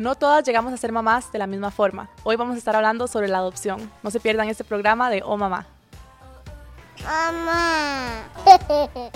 No 0.00 0.14
todas 0.14 0.42
llegamos 0.46 0.72
a 0.72 0.78
ser 0.78 0.92
mamás 0.92 1.30
de 1.30 1.38
la 1.38 1.46
misma 1.46 1.70
forma. 1.70 2.08
Hoy 2.22 2.34
vamos 2.36 2.54
a 2.54 2.58
estar 2.58 2.74
hablando 2.74 3.06
sobre 3.06 3.28
la 3.28 3.36
adopción. 3.36 3.92
No 4.02 4.10
se 4.10 4.18
pierdan 4.18 4.48
este 4.48 4.64
programa 4.64 5.10
de 5.10 5.22
Oh 5.22 5.36
Mamá. 5.36 5.66
Mamá. 7.04 8.24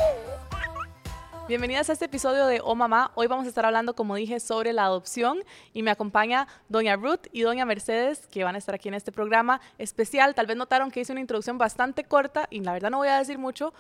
Bienvenidas 1.49 1.89
a 1.89 1.95
este 1.95 2.05
episodio 2.05 2.47
de 2.47 2.61
Oh 2.63 2.75
Mamá. 2.75 3.13
Hoy 3.15 3.29
vamos 3.29 3.47
a 3.47 3.49
estar 3.49 3.65
hablando, 3.65 3.95
como 3.95 4.15
dije, 4.15 4.41
sobre 4.41 4.75
la 4.75 4.85
adopción 4.85 5.39
y 5.73 5.83
me 5.83 5.91
acompaña 5.91 6.49
doña 6.69 6.97
Ruth 6.97 7.29
y 7.33 7.41
doña 7.43 7.65
Mercedes, 7.65 8.27
que 8.27 8.45
van 8.45 8.55
a 8.55 8.59
estar 8.59 8.75
aquí 8.75 8.89
en 8.89 8.95
este 8.95 9.11
programa 9.11 9.63
especial. 9.79 10.35
Tal 10.35 10.47
vez 10.47 10.59
notaron 10.59 10.91
que 10.91 11.01
hice 11.01 11.13
una 11.13 11.21
introducción 11.23 11.57
bastante 11.57 12.05
corta 12.05 12.47
y 12.51 12.61
la 12.61 12.75
verdad 12.75 12.91
no 12.91 12.99
voy 12.99 13.09
a 13.09 13.19
decir 13.19 13.39
mucho 13.39 13.73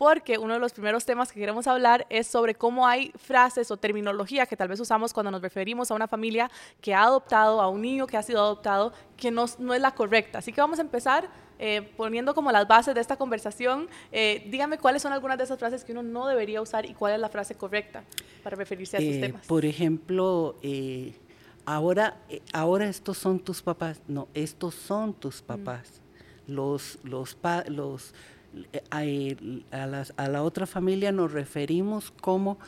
porque 0.00 0.38
uno 0.38 0.54
de 0.54 0.60
los 0.60 0.72
primeros 0.72 1.04
temas 1.04 1.30
que 1.30 1.38
queremos 1.38 1.66
hablar 1.66 2.06
es 2.08 2.26
sobre 2.26 2.54
cómo 2.54 2.86
hay 2.86 3.12
frases 3.16 3.70
o 3.70 3.76
terminología 3.76 4.46
que 4.46 4.56
tal 4.56 4.66
vez 4.66 4.80
usamos 4.80 5.12
cuando 5.12 5.30
nos 5.30 5.42
referimos 5.42 5.90
a 5.90 5.94
una 5.94 6.08
familia 6.08 6.50
que 6.80 6.94
ha 6.94 7.02
adoptado, 7.02 7.60
a 7.60 7.68
un 7.68 7.82
niño 7.82 8.06
que 8.06 8.16
ha 8.16 8.22
sido 8.22 8.40
adoptado, 8.40 8.94
que 9.18 9.30
no, 9.30 9.44
no 9.58 9.74
es 9.74 9.80
la 9.82 9.90
correcta. 9.90 10.38
Así 10.38 10.54
que 10.54 10.60
vamos 10.62 10.78
a 10.78 10.82
empezar 10.82 11.28
eh, 11.58 11.82
poniendo 11.98 12.34
como 12.34 12.50
las 12.50 12.66
bases 12.66 12.94
de 12.94 13.02
esta 13.02 13.16
conversación. 13.16 13.88
Eh, 14.10 14.48
dígame 14.50 14.78
cuáles 14.78 15.02
son 15.02 15.12
algunas 15.12 15.36
de 15.36 15.44
esas 15.44 15.58
frases 15.58 15.84
que 15.84 15.92
uno 15.92 16.02
no 16.02 16.26
debería 16.26 16.62
usar 16.62 16.86
y 16.86 16.94
cuál 16.94 17.12
es 17.12 17.20
la 17.20 17.28
frase 17.28 17.54
correcta 17.54 18.02
para 18.42 18.56
referirse 18.56 18.96
a 18.96 19.00
eh, 19.00 19.20
temas. 19.20 19.46
Por 19.46 19.66
ejemplo, 19.66 20.56
ahora, 21.66 22.16
ahora 22.54 22.88
estos 22.88 23.18
son 23.18 23.38
tus 23.38 23.60
papás. 23.60 24.00
No, 24.08 24.28
estos 24.32 24.74
son 24.76 25.12
tus 25.12 25.42
papás. 25.42 26.00
Los, 26.46 26.98
los, 27.04 27.36
los 27.68 28.14
a, 28.90 30.28
la 30.28 30.42
otra 30.42 30.66
familia 30.66 31.12
nos 31.12 31.32
referimos 31.32 32.10
como 32.10 32.58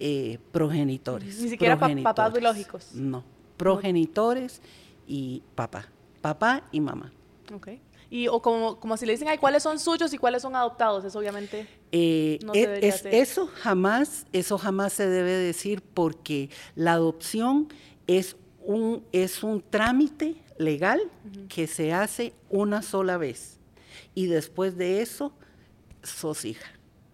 eh, 0.00 0.38
progenitores. 0.52 1.40
Ni 1.40 1.48
siquiera 1.48 1.78
papás 1.78 2.32
biológicos. 2.32 2.94
No, 2.94 3.24
progenitores 3.56 4.60
y 5.06 5.42
papá, 5.54 5.88
papá 6.20 6.64
y 6.72 6.80
mamá. 6.80 7.12
Ok. 7.54 7.68
Y 8.10 8.28
o 8.28 8.40
como, 8.40 8.80
como 8.80 8.96
si 8.96 9.04
le 9.04 9.12
dicen, 9.12 9.28
ay, 9.28 9.38
¿cuáles 9.38 9.62
son 9.62 9.78
suyos 9.78 10.12
y 10.14 10.18
cuáles 10.18 10.42
son 10.42 10.56
adoptados? 10.56 11.04
Eso 11.04 11.18
obviamente 11.18 11.66
eh, 11.92 12.38
no 12.42 12.54
e, 12.54 12.86
es, 12.88 13.04
Eso 13.04 13.46
jamás, 13.46 14.26
eso 14.32 14.56
jamás 14.56 14.94
se 14.94 15.06
debe 15.06 15.32
decir 15.32 15.82
porque 15.82 16.48
la 16.74 16.92
adopción 16.92 17.68
es 18.06 18.36
un, 18.62 19.04
es 19.12 19.42
un 19.42 19.62
trámite 19.62 20.36
legal 20.56 21.00
que 21.48 21.66
se 21.66 21.92
hace 21.92 22.32
una 22.48 22.82
sola 22.82 23.18
vez 23.18 23.57
y 24.18 24.26
después 24.26 24.76
de 24.76 25.00
eso 25.00 25.30
sos 26.02 26.44
hija, 26.44 26.72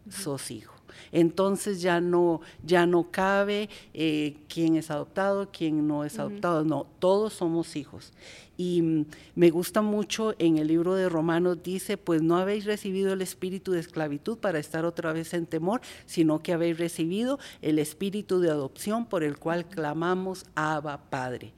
sos 0.08 0.50
hijo. 0.50 0.72
Entonces 1.12 1.82
ya 1.82 2.00
no, 2.00 2.40
ya 2.64 2.86
no 2.86 3.10
cabe 3.10 3.68
eh, 3.92 4.38
quién 4.48 4.76
es 4.76 4.90
adoptado, 4.90 5.50
quién 5.52 5.86
no 5.86 6.06
es 6.06 6.18
adoptado, 6.18 6.64
no, 6.64 6.86
todos 7.00 7.34
somos 7.34 7.76
hijos. 7.76 8.14
Y 8.56 8.80
mm, 8.80 9.04
me 9.34 9.50
gusta 9.50 9.82
mucho 9.82 10.34
en 10.38 10.56
el 10.56 10.68
libro 10.68 10.94
de 10.94 11.10
Romanos 11.10 11.62
dice, 11.62 11.98
pues 11.98 12.22
no 12.22 12.38
habéis 12.38 12.64
recibido 12.64 13.12
el 13.12 13.20
espíritu 13.20 13.72
de 13.72 13.80
esclavitud 13.80 14.38
para 14.38 14.58
estar 14.58 14.86
otra 14.86 15.12
vez 15.12 15.34
en 15.34 15.44
temor, 15.44 15.82
sino 16.06 16.42
que 16.42 16.54
habéis 16.54 16.78
recibido 16.78 17.38
el 17.60 17.78
espíritu 17.80 18.40
de 18.40 18.48
adopción 18.48 19.04
por 19.04 19.24
el 19.24 19.36
cual 19.36 19.66
clamamos 19.66 20.46
Abba 20.54 21.10
Padre. 21.10 21.52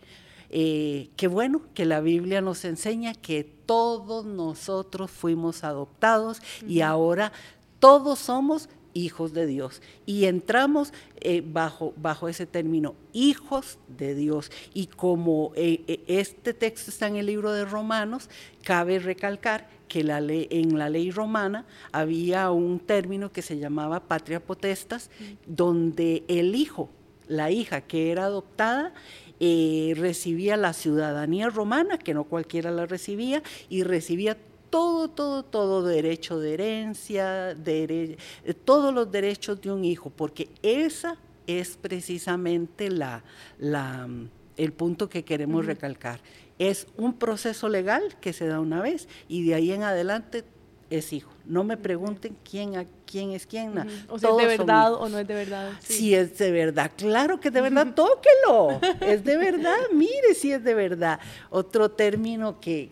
Eh, 0.51 1.11
qué 1.17 1.29
bueno 1.29 1.63
que 1.75 1.85
la 1.85 2.01
Biblia 2.01 2.41
nos 2.41 2.65
enseña 2.65 3.15
que 3.15 3.45
todos 3.45 4.25
nosotros 4.25 5.11
fuimos 5.11 5.65
adoptados 5.65 6.41
y 6.67 6.81
ahora 6.81 7.33
todos 7.79 8.19
somos 8.19 8.69
hijos 8.97 9.33
de 9.33 9.47
Dios. 9.47 9.83
Y 10.07 10.25
entramos 10.25 10.93
eh, 11.21 11.43
bajo, 11.45 11.93
bajo 11.97 12.29
ese 12.29 12.47
término, 12.47 12.95
hijos 13.13 13.79
de 13.99 14.15
Dios. 14.15 14.51
Y 14.73 14.87
como 14.87 15.53
eh, 15.55 16.03
este 16.07 16.55
texto 16.55 16.91
está 16.91 17.07
en 17.07 17.17
el 17.17 17.27
libro 17.27 17.53
de 17.53 17.65
Romanos, 17.65 18.31
cabe 18.63 18.99
recalcar 18.99 19.69
que 19.89 20.03
la 20.03 20.21
ley, 20.21 20.49
en 20.51 20.79
la 20.79 20.89
ley 20.89 21.11
romana 21.11 21.65
había 21.93 22.51
un 22.51 22.81
término 22.81 23.31
que 23.31 23.43
se 23.43 23.59
llamaba 23.59 24.01
patria 24.01 24.41
potestas, 24.41 25.11
donde 25.47 26.25
el 26.29 26.55
hijo, 26.55 26.91
la 27.29 27.51
hija 27.51 27.83
que 27.83 28.11
era 28.11 28.25
adoptada, 28.25 28.93
eh, 29.41 29.95
recibía 29.97 30.57
la 30.57 30.73
ciudadanía 30.73 31.51
romana, 31.51 31.99
que 31.99 32.15
no 32.15 32.25
cualquiera 32.25 32.71
la 32.71 32.87
recibía, 32.87 33.43
y 33.69 33.83
recibía 33.83 34.37
todo, 34.71 35.09
todo, 35.09 35.43
todo 35.43 35.83
derecho 35.83 36.39
de 36.39 36.55
herencia, 36.55 37.55
de, 37.55 38.19
todos 38.65 38.93
los 38.93 39.11
derechos 39.11 39.61
de 39.61 39.73
un 39.73 39.85
hijo, 39.85 40.11
porque 40.11 40.49
esa 40.63 41.17
es 41.47 41.77
precisamente 41.77 42.91
la, 42.91 43.23
la, 43.59 44.09
el 44.57 44.73
punto 44.73 45.09
que 45.09 45.25
queremos 45.25 45.67
recalcar. 45.67 46.21
Es 46.59 46.87
un 46.97 47.15
proceso 47.15 47.69
legal 47.69 48.17
que 48.21 48.33
se 48.33 48.47
da 48.47 48.61
una 48.61 48.81
vez 48.81 49.09
y 49.29 49.47
de 49.47 49.55
ahí 49.55 49.73
en 49.73 49.83
adelante 49.83 50.45
es 50.91 51.13
hijo. 51.13 51.31
No 51.45 51.65
me 51.65 51.77
pregunten 51.77 52.37
quién, 52.49 52.89
quién 53.05 53.33
es 53.33 53.47
quién. 53.47 53.73
O 54.09 54.19
si 54.19 54.27
es 54.27 54.37
de 54.37 54.47
verdad 54.47 54.95
o 54.95 55.09
no 55.09 55.19
es 55.19 55.27
de 55.27 55.35
verdad. 55.35 55.73
Si 55.81 56.15
es 56.15 56.37
de 56.39 56.51
verdad, 56.51 56.91
claro 56.97 57.41
que 57.41 57.49
es 57.49 57.55
de 57.55 57.61
verdad, 57.61 57.95
tóquelo. 57.95 58.81
es 59.01 59.25
de 59.25 59.37
verdad, 59.37 59.77
mire 59.93 60.35
si 60.35 60.53
es 60.53 60.63
de 60.63 60.75
verdad. 60.75 61.21
Otro 61.51 61.91
término 61.91 62.61
que, 62.61 62.91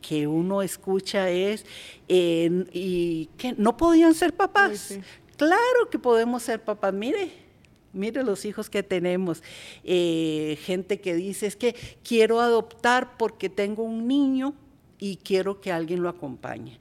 que, 0.00 0.26
uno 0.26 0.62
escucha 0.62 1.30
es, 1.30 1.64
y 2.08 3.26
que 3.36 3.54
no 3.56 3.76
podían 3.76 4.14
ser 4.14 4.32
papás. 4.32 4.98
Claro 5.36 5.90
que 5.90 5.98
podemos 5.98 6.42
ser 6.42 6.62
papás, 6.62 6.92
mire. 6.92 7.48
Mire 7.92 8.22
los 8.22 8.44
hijos 8.44 8.68
que 8.68 8.82
tenemos. 8.82 9.42
Eh, 9.82 10.58
gente 10.62 11.00
que 11.00 11.14
dice, 11.14 11.46
es 11.46 11.56
que 11.56 11.74
quiero 12.04 12.40
adoptar 12.40 13.16
porque 13.16 13.48
tengo 13.48 13.82
un 13.82 14.06
niño 14.06 14.54
y 14.98 15.16
quiero 15.16 15.60
que 15.60 15.72
alguien 15.72 16.02
lo 16.02 16.08
acompañe. 16.08 16.78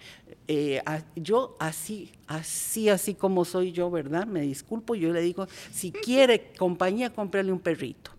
Eh, 0.47 0.81
yo 1.15 1.55
así, 1.59 2.11
así, 2.25 2.89
así 2.89 3.13
como 3.13 3.43
soy 3.43 3.71
yo, 3.71 3.91
¿verdad? 3.91 4.25
Me 4.25 4.41
disculpo, 4.41 4.95
yo 4.95 5.11
le 5.11 5.21
digo, 5.21 5.47
si 5.71 5.91
quiere 5.91 6.53
compañía, 6.57 7.11
cómprale 7.13 7.51
un 7.51 7.59
perrito. 7.59 8.11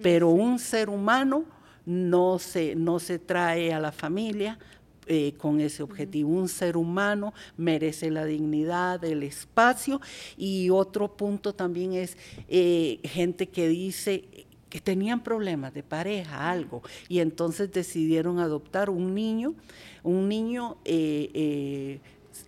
Pero 0.00 0.28
un 0.30 0.58
ser 0.58 0.88
humano 0.88 1.44
no 1.86 2.38
se, 2.38 2.74
no 2.74 2.98
se 2.98 3.18
trae 3.18 3.72
a 3.72 3.80
la 3.80 3.92
familia 3.92 4.58
eh, 5.06 5.34
con 5.36 5.60
ese 5.60 5.82
objetivo. 5.82 6.30
Un 6.30 6.48
ser 6.48 6.76
humano 6.76 7.34
merece 7.56 8.10
la 8.10 8.24
dignidad, 8.24 9.04
el 9.04 9.22
espacio. 9.22 10.00
Y 10.36 10.70
otro 10.70 11.16
punto 11.16 11.54
también 11.54 11.92
es 11.92 12.16
eh, 12.48 13.00
gente 13.04 13.48
que 13.48 13.68
dice, 13.68 14.46
que 14.74 14.80
tenían 14.80 15.20
problemas 15.20 15.72
de 15.72 15.84
pareja, 15.84 16.50
algo, 16.50 16.82
y 17.08 17.20
entonces 17.20 17.70
decidieron 17.70 18.40
adoptar 18.40 18.90
un 18.90 19.14
niño. 19.14 19.54
Un 20.02 20.28
niño 20.28 20.78
eh, 20.84 21.30
eh, 21.32 22.00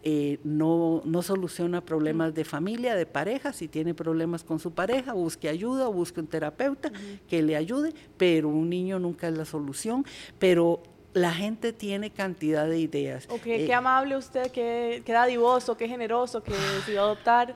eh, 0.02 0.40
no, 0.42 1.02
no, 1.04 1.22
soluciona 1.22 1.82
problemas 1.82 2.34
de 2.34 2.44
familia, 2.44 2.96
de 2.96 3.06
pareja, 3.06 3.52
si 3.52 3.68
tiene 3.68 3.94
problemas 3.94 4.42
con 4.42 4.58
su 4.58 4.72
pareja, 4.72 5.12
busque 5.12 5.48
ayuda 5.48 5.88
o 5.88 5.92
busque 5.92 6.18
un 6.18 6.26
terapeuta 6.26 6.90
que 7.28 7.42
le 7.42 7.54
ayude, 7.54 7.94
pero 8.16 8.48
un 8.48 8.70
niño 8.70 8.98
nunca 8.98 9.28
es 9.28 9.38
la 9.38 9.44
solución, 9.44 10.04
pero 10.40 10.82
la 11.12 11.32
gente 11.32 11.72
tiene 11.72 12.10
cantidad 12.10 12.66
de 12.66 12.80
ideas. 12.80 13.28
qué 13.44 13.72
amable 13.72 14.16
usted, 14.16 14.50
qué, 14.50 15.00
qué 15.06 15.12
dadivoso, 15.12 15.76
qué 15.76 15.86
generoso 15.86 16.42
que 16.42 16.52
decidió 16.74 17.02
adoptar. 17.02 17.54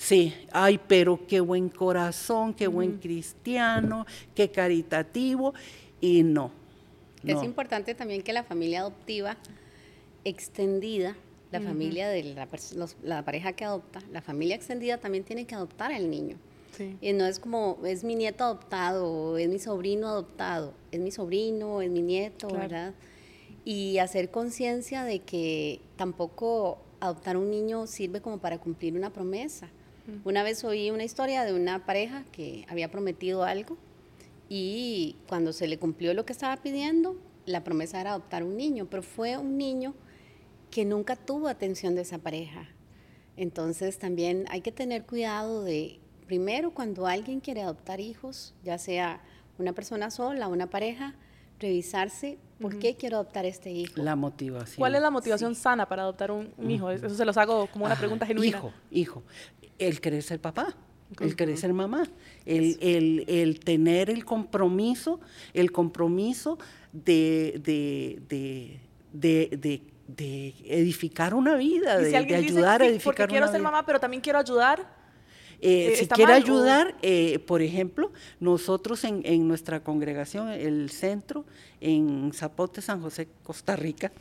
Sí, 0.00 0.34
ay, 0.50 0.80
pero 0.88 1.26
qué 1.26 1.40
buen 1.40 1.68
corazón, 1.68 2.54
qué 2.54 2.68
buen 2.68 2.96
cristiano, 2.96 4.06
qué 4.34 4.50
caritativo, 4.50 5.52
y 6.00 6.22
no. 6.22 6.50
Es 7.22 7.42
importante 7.44 7.94
también 7.94 8.22
que 8.22 8.32
la 8.32 8.42
familia 8.42 8.80
adoptiva 8.80 9.36
extendida, 10.24 11.16
la 11.52 11.60
familia 11.60 12.08
de 12.08 12.34
la, 13.02 13.24
pareja 13.24 13.52
que 13.52 13.66
adopta, 13.66 14.00
la 14.10 14.22
familia 14.22 14.56
extendida 14.56 14.96
también 14.96 15.22
tiene 15.22 15.44
que 15.44 15.54
adoptar 15.54 15.92
al 15.92 16.10
niño. 16.10 16.38
Y 17.02 17.12
no 17.12 17.26
es 17.26 17.38
como, 17.38 17.78
es 17.84 18.02
mi 18.02 18.14
nieto 18.14 18.44
adoptado, 18.44 19.36
es 19.36 19.50
mi 19.50 19.58
sobrino 19.58 20.08
adoptado, 20.08 20.72
es 20.92 20.98
mi 20.98 21.10
sobrino, 21.10 21.82
es 21.82 21.90
mi 21.90 22.00
nieto, 22.00 22.48
¿verdad? 22.48 22.94
Y 23.66 23.98
hacer 23.98 24.30
conciencia 24.30 25.04
de 25.04 25.18
que 25.18 25.82
tampoco 25.96 26.78
adoptar 27.00 27.36
un 27.36 27.50
niño 27.50 27.86
sirve 27.86 28.22
como 28.22 28.38
para 28.38 28.56
cumplir 28.56 28.94
una 28.94 29.12
promesa. 29.12 29.68
Una 30.24 30.42
vez 30.42 30.64
oí 30.64 30.90
una 30.90 31.04
historia 31.04 31.44
de 31.44 31.52
una 31.52 31.86
pareja 31.86 32.24
que 32.32 32.64
había 32.68 32.90
prometido 32.90 33.44
algo 33.44 33.76
y 34.48 35.16
cuando 35.28 35.52
se 35.52 35.68
le 35.68 35.78
cumplió 35.78 36.14
lo 36.14 36.24
que 36.24 36.32
estaba 36.32 36.56
pidiendo, 36.56 37.16
la 37.46 37.64
promesa 37.64 38.00
era 38.00 38.10
adoptar 38.10 38.42
un 38.42 38.56
niño, 38.56 38.86
pero 38.90 39.02
fue 39.02 39.36
un 39.36 39.56
niño 39.56 39.94
que 40.70 40.84
nunca 40.84 41.16
tuvo 41.16 41.48
atención 41.48 41.94
de 41.94 42.02
esa 42.02 42.18
pareja. 42.18 42.68
Entonces 43.36 43.98
también 43.98 44.44
hay 44.50 44.60
que 44.60 44.72
tener 44.72 45.04
cuidado 45.04 45.62
de, 45.62 46.00
primero, 46.26 46.72
cuando 46.72 47.06
alguien 47.06 47.40
quiere 47.40 47.62
adoptar 47.62 48.00
hijos, 48.00 48.54
ya 48.64 48.78
sea 48.78 49.20
una 49.58 49.72
persona 49.72 50.10
sola, 50.10 50.48
una 50.48 50.68
pareja, 50.68 51.14
revisarse 51.60 52.38
por 52.60 52.78
qué 52.78 52.96
quiero 52.96 53.16
adoptar 53.16 53.46
este 53.46 53.70
hijo. 53.70 54.02
La 54.02 54.16
motivación. 54.16 54.76
¿Cuál 54.76 54.94
es 54.94 55.02
la 55.02 55.10
motivación 55.10 55.54
sana 55.54 55.86
para 55.86 56.02
adoptar 56.02 56.30
un, 56.30 56.52
hijo? 56.68 56.90
Eso 56.90 57.10
se 57.10 57.24
los 57.24 57.36
hago 57.36 57.66
como 57.68 57.86
una 57.86 57.96
pregunta 57.96 58.26
genuina. 58.26 58.58
Hijo, 58.58 58.72
hijo 58.90 59.22
el 59.80 60.00
querer 60.00 60.22
ser 60.22 60.40
papá. 60.40 60.76
el 61.18 61.34
querer 61.34 61.56
ser 61.56 61.72
mamá, 61.72 62.08
el, 62.46 62.78
el, 62.80 63.24
el, 63.26 63.58
tener 63.58 64.10
el 64.10 64.24
compromiso, 64.24 65.18
el 65.54 65.72
compromiso 65.72 66.58
de, 66.92 67.60
de, 67.64 68.78
de, 69.12 69.82
de 70.06 70.54
edificar 70.66 71.34
una 71.34 71.56
vida, 71.56 71.98
de, 71.98 72.16
ayudar 72.16 72.82
a 72.82 72.86
edificar 72.86 73.14
porque 73.16 73.26
quiero 73.26 73.48
ser 73.48 73.60
mamá, 73.60 73.84
pero 73.84 73.98
también 73.98 74.20
quiero 74.20 74.38
ayudar, 74.38 74.99
eh, 75.62 75.92
eh, 75.92 75.96
si 75.96 76.06
quiere 76.06 76.32
ayudar, 76.32 76.96
eh, 77.02 77.38
por 77.40 77.60
ejemplo, 77.60 78.10
nosotros 78.38 79.04
en, 79.04 79.48
nuestra 79.48 79.82
congregación, 79.82 80.48
el 80.48 80.90
centro, 80.90 81.44
en 81.80 82.32
Zapote, 82.32 82.80
San 82.80 83.02
José, 83.02 83.28
Costa 83.42 83.76
Rica, 83.76 84.12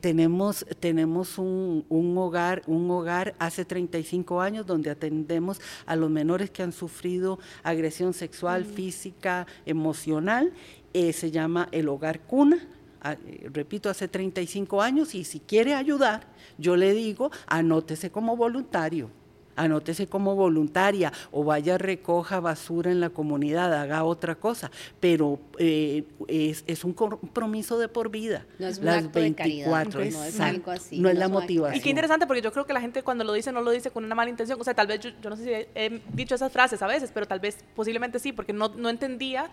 tenemos, 0.00 0.66
tenemos 0.80 1.38
un, 1.38 1.84
hogar, 2.16 2.62
un 2.66 2.90
hogar 2.90 3.34
hace 3.38 3.64
35 3.64 4.40
años 4.40 4.66
donde 4.66 4.90
atendemos 4.90 5.60
a 5.86 5.96
los 5.96 6.10
menores 6.10 6.50
que 6.50 6.62
han 6.62 6.72
sufrido 6.72 7.38
agresión 7.62 8.12
sexual, 8.12 8.64
física, 8.64 9.46
emocional. 9.66 10.52
se 10.92 11.30
llama 11.30 11.68
el 11.72 11.88
hogar 11.88 12.20
cuna, 12.20 12.66
ah, 13.02 13.16
repito, 13.52 13.90
hace 13.90 14.08
35 14.08 14.80
años 14.80 15.14
y 15.14 15.24
si 15.24 15.40
quiere 15.40 15.74
ayudar, 15.74 16.26
yo 16.58 16.76
le 16.76 16.92
digo, 16.92 17.30
anótese 17.46 18.10
como 18.10 18.36
voluntario 18.36 19.10
anótese 19.56 20.06
como 20.06 20.34
voluntaria 20.34 21.12
o 21.30 21.44
vaya 21.44 21.78
recoja 21.78 22.40
basura 22.40 22.90
en 22.90 23.00
la 23.00 23.10
comunidad, 23.10 23.72
haga 23.72 24.04
otra 24.04 24.34
cosa, 24.34 24.70
pero 25.00 25.38
eh, 25.58 26.04
es, 26.28 26.84
un 26.84 26.92
compromiso 26.92 27.78
de 27.78 27.88
por 27.88 28.10
vida. 28.10 28.46
No 28.58 28.66
es 28.66 28.78
un 28.78 28.84
las 28.84 29.04
acto 29.04 29.20
24, 29.20 30.00
de 30.00 30.10
no 30.10 30.24
es 30.24 30.40
algo 30.40 30.70
así. 30.70 30.98
No, 30.98 31.08
es 31.08 31.18
la 31.18 31.28
motivación. 31.28 31.78
Y 31.78 31.82
qué 31.82 31.90
interesante 31.90 32.26
porque 32.26 32.42
yo 32.42 32.52
creo 32.52 32.66
que 32.66 32.72
la 32.72 32.80
gente 32.80 33.02
cuando 33.02 33.24
lo 33.24 33.32
dice 33.32 33.52
no 33.52 33.60
lo 33.60 33.70
dice 33.70 33.90
con 33.90 34.04
una 34.04 34.14
mala 34.14 34.30
intención, 34.30 34.60
o 34.60 34.64
sea, 34.64 34.74
tal 34.74 34.86
vez 34.86 35.00
yo, 35.00 35.10
no 35.28 35.36
sé 35.36 35.44
si 35.44 35.50
he, 35.50 36.02
dicho 36.12 36.34
esas 36.34 36.52
frases 36.52 36.82
a 36.82 36.86
veces, 36.86 37.10
pero 37.12 37.26
tal 37.26 37.40
vez 37.40 37.58
posiblemente 37.74 38.18
sí, 38.18 38.32
porque 38.32 38.52
no, 38.52 38.68
no 38.68 38.88
entendía 38.88 39.50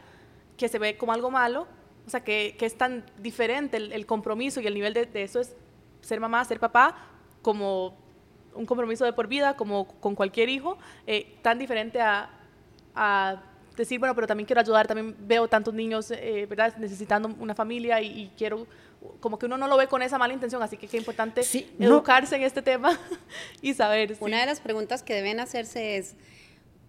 que 0.57 0.67
se 0.67 0.79
ve 0.79 0.97
como 0.97 1.11
algo 1.11 1.31
malo, 1.31 1.67
o 2.05 2.09
sea, 2.09 2.23
que, 2.23 2.55
que 2.57 2.65
es 2.65 2.77
tan 2.77 3.05
diferente 3.19 3.77
el, 3.77 4.05
compromiso 4.05 4.59
y 4.59 4.67
el 4.67 4.73
nivel 4.73 4.93
de, 4.93 5.05
de 5.05 5.23
eso 5.23 5.39
es 5.39 5.55
ser 6.01 6.19
mamá, 6.19 6.43
ser 6.45 6.59
papá, 6.59 6.95
como 7.41 8.00
un 8.55 8.65
compromiso 8.65 9.05
de 9.05 9.13
por 9.13 9.27
vida, 9.27 9.55
como 9.55 9.87
con 9.87 10.15
cualquier 10.15 10.49
hijo, 10.49 10.77
eh, 11.07 11.35
tan 11.41 11.59
diferente 11.59 11.99
a, 12.01 12.29
decir, 13.75 13.99
bueno, 13.99 14.13
pero 14.13 14.27
también 14.27 14.45
quiero 14.45 14.59
ayudar, 14.61 14.85
también 14.85 15.15
veo 15.21 15.47
tantos 15.47 15.73
niños, 15.73 16.11
eh, 16.11 16.45
¿verdad?, 16.47 16.75
necesitando 16.77 17.33
una 17.39 17.55
familia 17.55 18.01
y, 18.01 18.29
quiero, 18.37 18.67
como 19.19 19.39
que 19.39 19.47
uno 19.47 19.57
no 19.57 19.67
lo 19.67 19.77
ve 19.77 19.87
con 19.87 20.01
esa 20.01 20.17
mala 20.17 20.33
intención, 20.33 20.61
así 20.61 20.77
que 20.77 20.87
qué 20.87 20.97
importante 20.97 21.41
educarse 21.79 22.35
en 22.35 22.43
este 22.43 22.61
tema 22.61 22.99
y 23.61 23.73
saber. 23.73 24.17
Una 24.19 24.39
de 24.41 24.45
las 24.45 24.59
preguntas 24.59 25.01
que 25.01 25.15
deben 25.15 25.39
hacerse 25.39 25.97
es, 25.97 26.15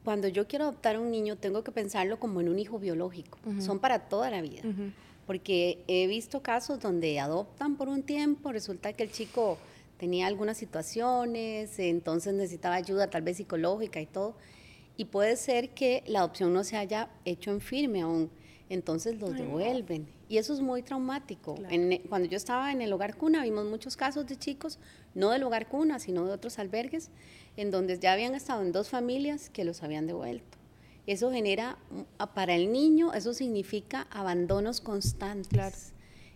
cuando 0.05 0.29
yo 0.29 0.47
quiero 0.47 0.65
adoptar 0.67 0.97
a 0.97 1.00
un 1.00 1.11
niño, 1.11 1.37
tengo 1.37 1.62
que 1.62 1.70
pensarlo 1.70 2.19
como 2.19 2.41
en 2.41 2.49
un 2.49 2.58
hijo 2.58 2.79
biológico, 2.79 3.38
son 3.61 3.79
para 3.79 4.00
toda 4.00 4.31
la 4.31 4.43
vida. 4.43 4.62
Porque 5.26 5.85
he 5.87 6.08
visto 6.08 6.43
casos 6.43 6.81
donde 6.81 7.20
adoptan 7.20 7.76
por 7.76 7.88
un 7.88 8.03
tiempo, 8.03 8.50
resulta 8.50 8.93
que 8.93 9.05
el 9.05 9.12
chico 9.12 9.56
tenía 10.02 10.26
algunas 10.26 10.56
situaciones, 10.56 11.78
entonces 11.78 12.34
necesitaba 12.34 12.75
ayuda 12.75 13.08
tal 13.08 13.22
vez 13.22 13.37
psicológica 13.37 14.00
y 14.00 14.06
todo. 14.06 14.34
Y 14.96 15.04
puede 15.04 15.37
ser 15.37 15.75
que 15.75 16.02
la 16.08 16.19
adopción 16.19 16.52
no 16.52 16.64
se 16.64 16.76
haya 16.76 17.08
hecho 17.25 17.52
en 17.52 17.60
firme 17.60 18.00
aún, 18.00 18.28
entonces 18.69 19.20
los 19.20 19.32
devuelven. 19.37 20.08
Y 20.28 20.38
eso 20.38 20.54
es 20.54 20.60
muy 20.60 20.82
traumático. 20.82 21.54
cuando 22.08 22.28
yo 22.28 22.37
estaba 22.37 22.72
en 22.72 22.82
el 22.82 22.93
hogar 22.93 23.16
cuna, 23.16 23.44
vimos 23.44 23.64
muchos 23.66 23.96
casos 23.96 24.26
de 24.26 24.37
chicos, 24.37 24.81
no 25.14 25.31
del 25.31 25.44
hogar 25.44 25.69
cuna, 25.69 26.00
sino 26.00 26.26
de 26.26 26.32
otros 26.32 26.58
albergues, 26.58 27.10
en 27.56 27.70
donde 27.70 27.96
ya 27.96 28.12
habían 28.12 28.34
estado 28.34 28.60
en 28.62 28.72
dos 28.72 28.88
familias 28.88 29.50
que 29.50 29.64
los 29.64 29.84
habían 29.84 30.08
devuelto. 30.08 30.58
Eso 31.06 31.31
genera, 31.31 31.78
para 32.34 32.56
el 32.56 32.72
niño, 32.72 33.12
eso 33.12 33.34
significa 33.34 34.08
abandonos 34.10 34.81
constantes 34.81 35.92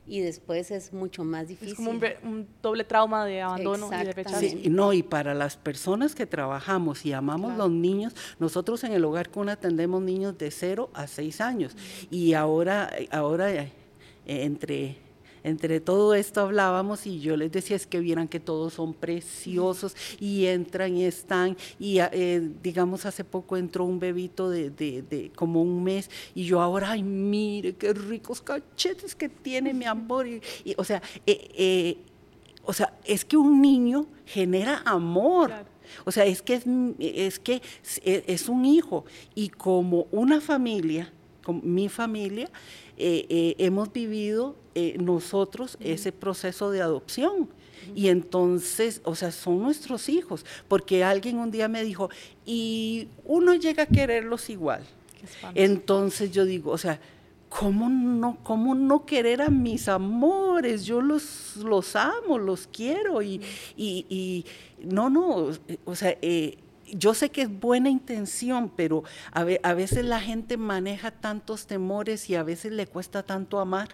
y 0.06 0.20
después 0.20 0.70
es 0.70 0.92
mucho 0.92 1.24
más 1.24 1.48
difícil. 1.48 1.72
Es 1.72 1.76
como 1.76 1.90
un, 1.90 2.46
doble 2.62 2.84
trauma 2.84 3.24
de 3.24 3.42
abandono 3.42 3.90
y 3.92 4.04
de 4.04 4.12
rechazo. 4.12 4.40
Sí, 4.40 4.64
no, 4.70 4.92
y 4.92 5.02
para 5.02 5.34
las 5.34 5.56
personas 5.56 6.14
que 6.14 6.26
trabajamos 6.26 7.04
y 7.04 7.12
amamos 7.12 7.56
los 7.56 7.70
niños, 7.70 8.14
nosotros 8.38 8.84
en 8.84 8.92
el 8.92 9.04
hogar 9.04 9.30
CUNA 9.30 9.52
atendemos 9.52 10.02
niños 10.02 10.38
de 10.38 10.50
0 10.50 10.90
a 10.94 11.06
6 11.06 11.40
años 11.40 11.76
y 12.10 12.34
ahora, 12.34 12.90
ahora 13.10 13.52
eh, 13.52 13.72
entre 14.26 15.05
entre 15.46 15.78
todo 15.80 16.14
esto 16.14 16.40
hablábamos 16.40 17.06
y 17.06 17.20
yo 17.20 17.36
les 17.36 17.52
decía 17.52 17.76
es 17.76 17.86
que 17.86 18.00
vieran 18.00 18.26
que 18.26 18.40
todos 18.40 18.74
son 18.74 18.92
preciosos 18.92 19.94
y 20.18 20.46
entran 20.46 20.96
y 20.96 21.04
están 21.04 21.56
y 21.78 21.98
eh, 22.00 22.50
digamos 22.62 23.06
hace 23.06 23.22
poco 23.22 23.56
entró 23.56 23.84
un 23.84 24.00
bebito 24.00 24.50
de, 24.50 24.70
de, 24.70 25.30
como 25.36 25.62
un 25.62 25.84
mes 25.84 26.10
y 26.34 26.44
yo 26.44 26.60
ahora, 26.60 26.90
ay, 26.90 27.04
mire 27.04 27.74
qué 27.74 27.92
ricos 27.92 28.42
cachetes 28.42 29.14
que 29.14 29.28
tiene 29.28 29.72
mi 29.72 29.84
amor. 29.84 30.26
Y, 30.26 30.40
o 30.76 30.84
sea, 30.84 31.00
eh, 31.26 31.48
eh, 31.54 31.98
o 32.64 32.72
sea, 32.72 32.92
es 33.04 33.24
que 33.24 33.36
un 33.36 33.62
niño 33.62 34.06
genera 34.24 34.82
amor. 34.84 35.52
O 36.04 36.10
sea, 36.10 36.24
es 36.24 36.42
que 36.42 36.54
es, 36.54 36.64
es 36.98 37.38
que 37.38 37.62
es, 38.02 38.48
un 38.48 38.64
hijo 38.64 39.04
y 39.36 39.48
como 39.48 40.08
una 40.10 40.40
familia, 40.40 41.12
como 41.44 41.62
mi 41.62 41.88
familia, 41.88 42.50
hemos 42.96 43.92
vivido 43.92 44.56
eh, 44.78 44.98
nosotros 44.98 45.78
ese 45.80 46.12
proceso 46.12 46.70
de 46.70 46.82
adopción. 46.82 47.48
Y 47.94 48.08
entonces, 48.08 49.00
o 49.04 49.14
sea, 49.14 49.30
son 49.30 49.62
nuestros 49.62 50.10
hijos, 50.10 50.44
porque 50.68 51.02
alguien 51.02 51.38
un 51.38 51.50
día 51.50 51.66
me 51.66 51.82
dijo, 51.82 52.10
y 52.44 53.08
uno 53.24 53.54
llega 53.54 53.84
a 53.84 53.86
quererlos 53.86 54.50
igual. 54.50 54.84
Entonces 55.54 56.30
yo 56.30 56.44
digo, 56.44 56.72
o 56.72 56.78
sea, 56.78 57.00
¿cómo 57.48 57.88
no, 57.88 58.36
cómo 58.42 58.74
no 58.74 59.06
querer 59.06 59.40
a 59.40 59.48
mis 59.48 59.88
amores? 59.88 60.84
Yo 60.84 61.00
los, 61.00 61.56
los 61.56 61.96
amo, 61.96 62.38
los 62.38 62.66
quiero. 62.66 63.22
Y, 63.22 63.40
y, 63.76 64.44
no, 64.84 65.08
no, 65.08 65.52
o 65.86 65.94
sea, 65.94 66.18
eh, 66.20 66.58
yo 66.92 67.14
sé 67.14 67.30
que 67.30 67.42
es 67.42 67.60
buena 67.60 67.90
intención, 67.90 68.70
pero 68.74 69.04
a, 69.32 69.46
a, 69.62 69.74
veces 69.74 70.04
la 70.04 70.20
gente 70.20 70.56
maneja 70.56 71.10
tantos 71.10 71.66
temores 71.66 72.28
y 72.30 72.34
a 72.34 72.42
veces 72.42 72.72
le 72.72 72.86
cuesta 72.86 73.22
tanto 73.22 73.58
amar 73.60 73.88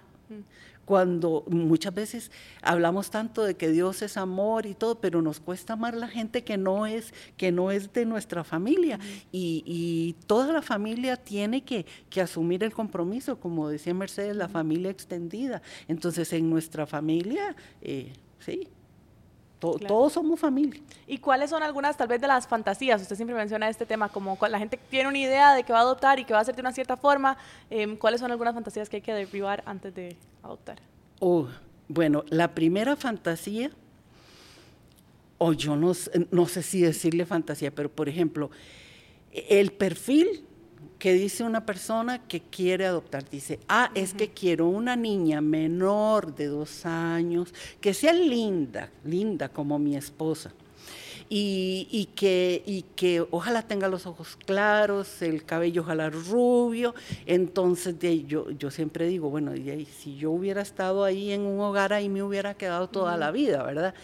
cuando 0.84 1.44
muchas 1.48 1.94
veces 1.94 2.30
hablamos 2.60 3.10
tanto 3.10 3.44
de 3.44 3.54
que 3.54 3.70
Dios 3.70 4.02
es 4.02 4.16
amor 4.16 4.66
y 4.66 4.74
todo, 4.74 5.00
pero 5.00 5.22
nos 5.22 5.40
cuesta 5.40 5.74
amar 5.74 5.94
la 5.94 6.08
gente 6.08 6.42
que 6.42 6.56
no 6.56 6.86
es, 6.86 7.14
que 7.36 7.52
no 7.52 7.70
es 7.70 7.92
de 7.92 8.04
nuestra 8.04 8.44
familia. 8.44 8.98
y, 9.30 10.16
toda 10.26 10.52
la 10.52 10.62
familia 10.62 11.16
tiene 11.16 11.62
que, 11.62 11.86
asumir 12.20 12.62
el 12.64 12.72
compromiso, 12.72 13.38
como 13.38 13.68
decía 13.68 13.94
Mercedes, 13.94 14.36
la 14.36 14.48
familia 14.48 14.90
extendida. 14.90 15.62
Entonces, 15.88 16.32
en 16.32 16.50
nuestra 16.50 16.86
familia, 16.86 17.56
eh, 17.80 18.12
sí. 18.40 18.68
Todos 19.62 20.12
somos 20.12 20.40
familia. 20.40 20.80
¿Y 21.06 21.18
cuáles 21.18 21.50
son 21.50 21.62
algunas 21.62 21.96
tal 21.96 22.08
vez 22.08 22.20
de 22.20 22.26
las 22.26 22.48
fantasías? 22.48 23.00
Usted 23.00 23.14
siempre 23.14 23.36
menciona 23.36 23.68
este 23.68 23.86
tema, 23.86 24.08
como 24.08 24.36
la 24.48 24.58
gente 24.58 24.78
tiene 24.90 25.08
una 25.08 25.18
idea 25.18 25.54
de 25.54 25.62
que 25.62 25.72
va 25.72 25.78
a 25.78 25.82
adoptar 25.82 26.18
y 26.18 26.24
que 26.24 26.34
va 26.34 26.40
a 26.40 26.44
ser 26.44 26.56
de 26.56 26.60
una 26.62 26.72
cierta 26.72 26.96
forma. 26.96 27.36
Em, 27.70 27.96
¿Cuáles 27.96 28.20
son 28.20 28.32
algunas 28.32 28.54
fantasías 28.54 28.88
que 28.88 28.96
hay 28.96 29.02
que 29.02 29.14
derribar 29.14 29.62
antes 29.64 29.94
de 29.94 30.16
adoptar? 30.42 30.80
Oh, 31.20 31.46
bueno, 31.86 32.24
la 32.28 32.54
primera 32.54 32.96
fantasía, 32.96 33.70
o 35.38 35.52
yo 35.52 35.76
no, 35.76 35.92
no 36.30 36.46
sé 36.46 36.62
si 36.62 36.80
decirle 36.80 37.24
fantasía, 37.24 37.70
pero 37.72 37.88
por 37.88 38.08
ejemplo, 38.08 38.50
el 39.30 39.72
perfil 39.72 40.44
que 41.02 41.14
dice 41.14 41.42
una 41.42 41.66
persona 41.66 42.28
que 42.28 42.42
quiere 42.42 42.86
adoptar. 42.86 43.28
Dice, 43.28 43.58
ah, 43.68 43.90
es 43.92 44.14
que 44.14 44.28
quiero 44.30 44.68
una 44.68 44.94
niña 44.94 45.40
menor 45.40 46.32
de 46.32 46.46
dos 46.46 46.86
años, 46.86 47.52
que 47.80 47.92
sea 47.92 48.12
linda, 48.12 48.88
linda 49.02 49.48
como 49.48 49.80
mi 49.80 49.96
esposa 49.96 50.52
y, 51.34 52.08
que, 52.14 52.62
y 52.66 52.82
que 52.94 53.24
ojalá 53.30 53.62
tenga 53.62 53.88
los 53.88 54.06
ojos 54.06 54.36
claros, 54.44 55.22
el 55.22 55.44
cabello 55.44 55.80
ojalá 55.80 56.10
rubio. 56.10 56.94
Entonces 57.24 57.98
de, 57.98 58.24
yo, 58.24 58.50
yo 58.50 58.70
siempre 58.70 59.06
digo, 59.06 59.30
bueno, 59.30 59.54
y, 59.54 59.86
si 59.86 60.16
yo 60.16 60.30
hubiera 60.30 60.60
estado 60.60 61.04
ahí 61.04 61.32
en 61.32 61.42
un 61.42 61.58
hogar, 61.60 61.94
ahí 61.94 62.10
me 62.10 62.22
hubiera 62.22 62.52
quedado 62.54 62.88
toda 62.88 63.16
la 63.16 63.30
vida, 63.30 63.62
¿verdad? 63.62 63.94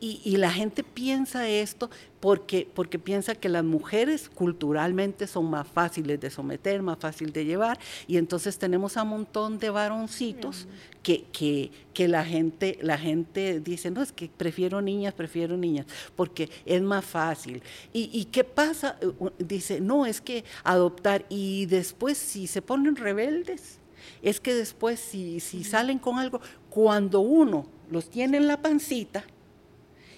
Y, 0.00 0.22
y 0.24 0.38
la 0.38 0.50
gente 0.50 0.82
piensa 0.82 1.46
esto 1.46 1.90
porque, 2.20 2.68
porque 2.74 2.98
piensa 2.98 3.34
que 3.34 3.48
las 3.48 3.64
mujeres 3.64 4.28
culturalmente 4.28 5.26
son 5.26 5.50
más 5.50 5.66
fáciles 5.68 6.20
de 6.20 6.30
someter, 6.30 6.82
más 6.82 6.98
fácil 6.98 7.32
de 7.32 7.44
llevar, 7.44 7.78
y 8.06 8.16
entonces 8.16 8.58
tenemos 8.58 8.96
a 8.96 9.02
un 9.04 9.10
montón 9.10 9.58
de 9.58 9.70
varoncitos 9.70 10.66
que, 11.02 11.24
que, 11.32 11.70
que, 11.94 12.08
la, 12.08 12.24
gente, 12.24 12.78
la 12.82 12.98
gente 12.98 13.60
dice, 13.60 13.90
no, 13.90 14.02
es 14.02 14.12
que 14.12 14.28
prefiero 14.36 14.82
niñas, 14.82 15.14
prefiero 15.14 15.56
niñas, 15.56 15.86
porque 16.16 16.50
es 16.66 16.82
más 16.82 17.04
fácil. 17.04 17.62
¿Y, 17.92 18.10
y 18.12 18.24
qué 18.26 18.42
pasa? 18.44 18.96
Dice, 19.38 19.80
no, 19.80 20.04
es 20.04 20.20
que 20.20 20.44
adoptar, 20.64 21.24
y 21.28 21.66
después 21.66 22.18
si 22.18 22.46
se 22.46 22.62
ponen 22.62 22.96
rebeldes, 22.96 23.78
es 24.22 24.40
que 24.40 24.54
después 24.54 24.98
si, 24.98 25.38
si 25.38 25.62
salen 25.62 25.98
con 25.98 26.18
algo, 26.18 26.40
cuando 26.70 27.20
uno 27.20 27.66
los 27.90 28.10
tiene 28.10 28.36
en 28.36 28.46
la 28.46 28.60
pancita 28.60 29.24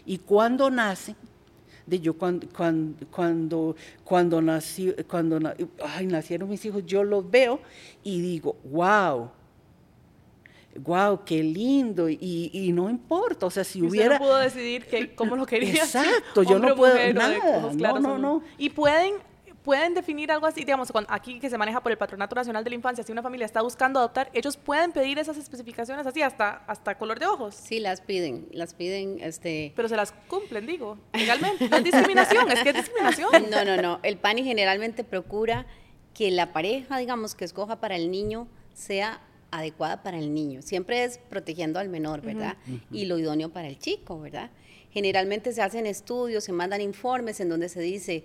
y 0.07 0.19
cuando 0.19 0.71
nacen, 0.71 1.17
De 1.91 1.99
yo 1.99 2.15
cuando, 2.15 2.47
cuando, 2.57 3.07
cuando, 3.11 3.77
cuando, 4.05 4.41
nací, 4.41 4.95
cuando 5.09 5.41
ay, 5.85 6.07
nacieron 6.07 6.49
mis 6.49 6.65
hijos, 6.65 6.87
yo 6.87 7.03
los 7.03 7.29
veo 7.29 7.61
y 8.05 8.21
digo, 8.21 8.57
wow, 8.65 9.31
wow, 10.77 11.25
qué 11.25 11.43
lindo, 11.43 12.09
y, 12.09 12.51
y, 12.53 12.73
no 12.73 12.89
importa, 12.89 13.47
o 13.47 13.51
sea, 13.51 13.65
si 13.65 13.83
hubiera... 13.83 14.19
no 14.19 14.25
pudo 14.25 14.37
decidir 14.39 14.87
que, 14.87 15.15
cómo 15.15 15.35
lo 15.35 15.45
quería. 15.47 15.75
Exacto, 15.75 16.43
yo 16.49 16.59
no 16.61 16.77
puedo, 16.77 16.95
nada, 17.13 17.73
no, 17.75 17.99
no, 17.99 18.19
no. 18.19 18.43
Y 18.57 18.71
pueden 18.71 19.15
pueden 19.65 19.95
definir 19.95 20.33
algo 20.33 20.47
así, 20.47 20.61
digamos, 20.61 20.91
aquí 21.09 21.39
que 21.39 21.51
se 21.51 21.59
maneja 21.59 21.83
por 21.83 21.93
el 21.93 21.99
Patronato 21.99 22.35
Nacional 22.35 22.65
de 22.65 22.71
la 22.71 22.77
Infancia, 22.77 23.05
si 23.05 23.13
una 23.13 23.23
familia 23.23 23.45
está 23.45 23.63
buscando 23.63 23.99
adoptar, 23.99 24.31
ellos 24.33 24.57
pueden 24.57 24.93
pedir 24.93 25.19
esas 25.19 25.37
especificaciones 25.37 26.07
así 26.07 26.23
hasta, 26.23 26.63
hasta 26.67 26.97
color 26.97 27.19
de 27.19 27.27
ojos. 27.27 27.55
Sí, 27.55 27.81
las 27.81 28.01
piden, 28.01 28.49
las 28.53 28.75
piden, 28.75 29.19
este... 29.21 29.73
Pero 29.77 29.89
se 29.89 29.97
las 29.97 30.13
cumplen, 30.29 30.67
digo, 30.67 30.99
legalmente. 31.13 31.69
No 31.69 31.77
es 31.77 31.85
discriminación, 31.85 32.51
es 32.51 32.63
que 32.63 32.71
es 32.71 32.77
discriminación. 32.77 33.31
No, 33.51 33.65
no, 33.65 33.81
no. 33.81 34.01
El 34.03 34.17
PANI 34.17 34.45
generalmente 34.45 35.03
procura 35.03 35.67
que 36.15 36.31
la 36.31 36.53
pareja, 36.53 36.99
digamos, 36.99 37.35
que 37.35 37.45
escoja 37.45 37.81
para 37.81 37.97
el 37.97 38.11
niño 38.11 38.47
sea 38.75 39.21
adecuada 39.51 40.03
para 40.03 40.19
el 40.19 40.33
niño. 40.33 40.63
Siempre 40.63 41.05
es 41.05 41.19
protegiendo 41.19 41.79
al 41.79 41.89
menor, 41.89 42.21
¿verdad? 42.21 42.57
Y 42.91 43.07
lo 43.07 43.19
idóneo 43.19 43.51
para 43.51 43.69
el 43.69 43.79
chico, 43.79 44.21
¿verdad? 44.21 44.51
Generalmente 44.91 45.53
se 45.53 45.63
hacen 45.63 45.87
estudios, 45.87 46.45
se 46.45 46.53
mandan 46.53 46.81
informes 46.81 47.41
en 47.41 47.49
donde 47.49 47.69
se 47.69 47.81
dice, 47.81 48.25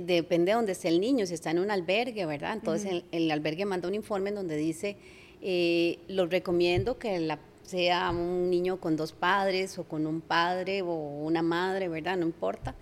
depende 0.00 0.52
de 0.52 0.56
dónde 0.56 0.72
esté 0.72 0.88
el 0.88 1.00
niño, 1.00 1.26
si 1.26 1.34
está 1.34 1.50
en 1.50 1.58
un 1.58 1.70
albergue, 1.70 2.26
¿verdad? 2.26 2.54
Entonces 2.54 3.04
el, 3.10 3.30
albergue 3.30 3.64
manda 3.64 3.88
un 3.88 3.94
informe 3.94 4.30
en 4.30 4.36
donde 4.36 4.56
dice, 4.56 4.96
eh, 5.40 5.98
lo 6.08 6.26
recomiendo 6.26 6.98
que 6.98 7.36
sea 7.62 8.10
un 8.10 8.50
niño 8.50 8.80
con 8.80 8.96
dos 8.96 9.12
padres 9.12 9.78
o 9.78 9.84
con 9.84 10.06
un 10.06 10.20
padre 10.20 10.82
o 10.82 10.94
una 10.94 11.42
madre, 11.42 11.88
¿verdad? 11.88 12.16
No 12.16 12.26
importa 12.26 12.74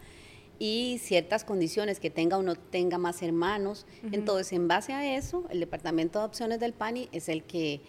y 0.64 0.98
ciertas 1.02 1.42
condiciones, 1.42 1.98
que 1.98 2.08
tenga 2.08 2.38
o 2.38 2.42
no 2.44 2.54
tenga 2.54 2.96
más 2.96 3.20
hermanos. 3.20 3.84
Entonces, 4.12 4.52
en 4.52 4.68
base 4.68 4.92
a 4.92 5.16
eso, 5.16 5.44
el 5.50 5.58
Departamento 5.58 6.20
de 6.20 6.24
Adopciones 6.24 6.60
del 6.60 6.72
PANI 6.72 7.08
es 7.10 7.28
el 7.28 7.42
que 7.42 7.80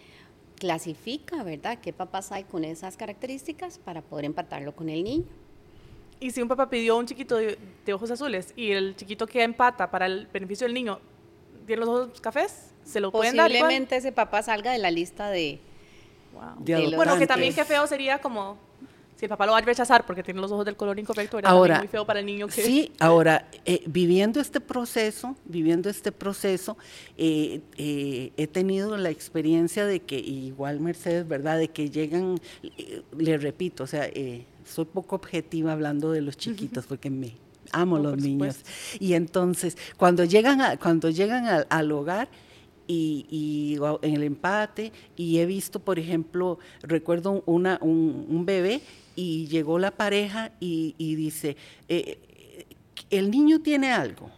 clasifica, 0.58 1.44
¿verdad?, 1.44 1.78
qué 1.80 1.92
papás 1.92 2.32
hay 2.32 2.42
con 2.42 2.64
esas 2.64 2.96
características 2.96 3.78
para 3.78 4.02
poder 4.02 4.24
empatarlo 4.24 4.74
con 4.74 4.88
el 4.88 5.04
niño. 5.04 5.24
Y 6.24 6.30
si 6.30 6.40
un 6.40 6.48
papá 6.48 6.70
pidió 6.70 6.96
un 6.96 7.04
chiquito 7.04 7.36
de, 7.36 7.58
ojos 7.92 8.10
azules 8.10 8.54
y 8.56 8.70
el 8.70 8.96
chiquito 8.96 9.26
que 9.26 9.42
empata 9.42 9.90
para 9.90 10.06
el 10.06 10.26
beneficio 10.32 10.66
del 10.66 10.72
niño 10.72 10.98
tiene 11.66 11.80
los 11.80 11.88
ojos 11.90 12.18
cafés, 12.22 12.70
¿se 12.82 12.98
lo 12.98 13.12
pueden 13.12 13.36
dar? 13.36 13.50
Posiblemente 13.50 13.94
ese 13.96 14.10
papá 14.10 14.42
salga 14.42 14.72
de 14.72 14.78
la 14.78 14.90
lista 14.90 15.28
de... 15.28 15.60
Wow. 16.32 16.96
bueno, 16.96 17.18
que 17.18 17.26
también 17.26 17.54
qué 17.54 17.66
feo 17.66 17.86
sería 17.86 18.22
como 18.22 18.56
si 19.24 19.26
el 19.26 19.30
papá 19.30 19.46
lo 19.46 19.52
va 19.52 19.58
a 19.58 19.62
rechazar 19.62 20.04
porque 20.04 20.22
tiene 20.22 20.40
los 20.40 20.52
ojos 20.52 20.66
del 20.66 20.76
color 20.76 20.98
incorrecto, 20.98 21.38
era 21.38 21.48
ahora, 21.48 21.78
muy 21.78 21.88
feo 21.88 22.04
para 22.04 22.20
el 22.20 22.26
niño 22.26 22.46
que... 22.46 22.62
Sí, 22.62 22.92
ahora, 22.98 23.48
eh, 23.64 23.82
viviendo 23.86 24.38
este 24.38 24.60
proceso, 24.60 25.34
viviendo 25.46 25.88
este 25.88 26.12
proceso, 26.12 26.76
eh, 27.16 27.62
eh, 27.78 28.32
he 28.36 28.46
tenido 28.46 28.96
la 28.98 29.08
experiencia 29.08 29.86
de 29.86 30.00
que, 30.00 30.18
igual 30.18 30.80
Mercedes, 30.80 31.26
¿verdad?, 31.26 31.58
de 31.58 31.68
que 31.68 31.88
llegan, 31.88 32.38
le 33.16 33.38
repito, 33.38 33.84
o 33.84 33.86
sea, 33.86 34.10
soy 34.64 34.84
poco 34.84 35.16
objetiva 35.16 35.72
hablando 35.72 36.12
de 36.12 36.20
los 36.20 36.36
chiquitos 36.36 36.84
porque 36.88 37.08
me 37.08 37.36
amo 37.72 37.98
los 37.98 38.18
niños. 38.18 38.58
Y 39.00 39.14
entonces, 39.14 39.78
cuando 39.96 40.24
llegan, 40.24 40.60
a, 40.60 40.76
cuando 40.76 41.08
llegan 41.08 41.64
al 41.68 41.92
hogar, 41.92 42.28
y, 42.86 43.78
en 44.02 44.14
el 44.14 44.22
empate 44.22 44.92
y 45.16 45.38
he 45.38 45.46
visto, 45.46 45.80
por 45.80 45.98
ejemplo, 45.98 46.58
recuerdo 46.82 47.42
una, 47.46 47.78
un 47.82 48.44
bebé 48.46 48.82
y 49.16 49.46
llegó 49.46 49.78
la 49.78 49.90
pareja 49.90 50.52
y, 50.60 50.94
dice, 51.14 51.56
eh, 51.88 52.18
el 53.10 53.30
niño 53.30 53.60
tiene 53.60 53.92
algo. 53.92 54.30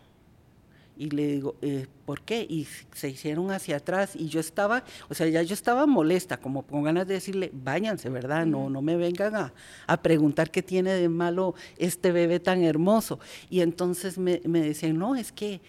Y 0.98 1.10
le 1.10 1.26
digo, 1.26 1.56
eh, 1.60 1.86
¿por 2.06 2.22
qué? 2.22 2.46
Y 2.48 2.66
se 2.94 3.10
hicieron 3.10 3.50
hacia 3.50 3.76
atrás 3.76 4.16
y 4.16 4.28
yo 4.28 4.40
estaba, 4.40 4.82
o 5.10 5.14
sea, 5.14 5.28
ya 5.28 5.42
yo 5.42 5.52
estaba 5.52 5.84
molesta, 5.84 6.38
como 6.38 6.62
con 6.62 6.84
ganas 6.84 7.06
de 7.06 7.14
decirle, 7.14 7.50
váyanse, 7.52 8.08
¿verdad? 8.08 8.46
No, 8.46 8.70
no 8.70 8.80
me 8.80 8.96
vengan 8.96 9.34
a, 9.34 9.52
a 9.86 10.02
preguntar 10.02 10.50
qué 10.50 10.62
tiene 10.62 10.94
de 10.94 11.10
malo 11.10 11.54
este 11.76 12.12
bebé 12.12 12.40
tan 12.40 12.64
hermoso. 12.64 13.20
Y 13.50 13.60
entonces 13.60 14.16
me, 14.16 14.40
me 14.44 14.62
decían, 14.62 14.96
no, 14.96 15.16
es 15.16 15.32
que 15.32 15.60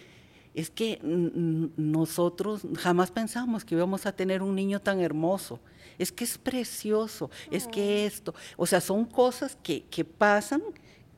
es 0.58 0.70
que 0.70 0.98
nosotros 1.02 2.62
jamás 2.76 3.12
pensamos 3.12 3.64
que 3.64 3.76
íbamos 3.76 4.06
a 4.06 4.12
tener 4.12 4.42
un 4.42 4.56
niño 4.56 4.80
tan 4.80 4.98
hermoso 4.98 5.60
es 5.98 6.10
que 6.12 6.24
es 6.24 6.36
precioso, 6.38 7.30
es 7.50 7.66
que 7.66 8.06
esto, 8.06 8.34
o 8.56 8.66
sea, 8.66 8.80
son 8.80 9.04
cosas 9.04 9.56
que, 9.62 10.04
pasan, 10.04 10.62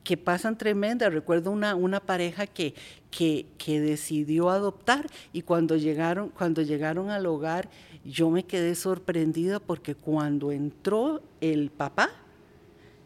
que 0.03 0.17
pasan 0.17 0.57
tremendas. 0.57 1.13
Recuerdo 1.13 1.51
una, 1.51 1.75
una 1.75 1.99
pareja 1.99 2.47
que, 2.47 2.73
que, 3.11 3.45
que, 3.57 3.79
decidió 3.79 4.49
adoptar 4.49 5.07
y 5.33 5.43
cuando 5.43 5.75
llegaron, 5.75 6.29
cuando 6.29 6.63
llegaron 6.63 7.11
al 7.11 7.27
hogar, 7.27 7.69
yo 8.03 8.31
me 8.31 8.43
quedé 8.43 8.73
sorprendida 8.73 9.59
porque 9.59 9.93
cuando 9.93 10.51
entró 10.51 11.21
el 11.39 11.69
papá, 11.69 12.09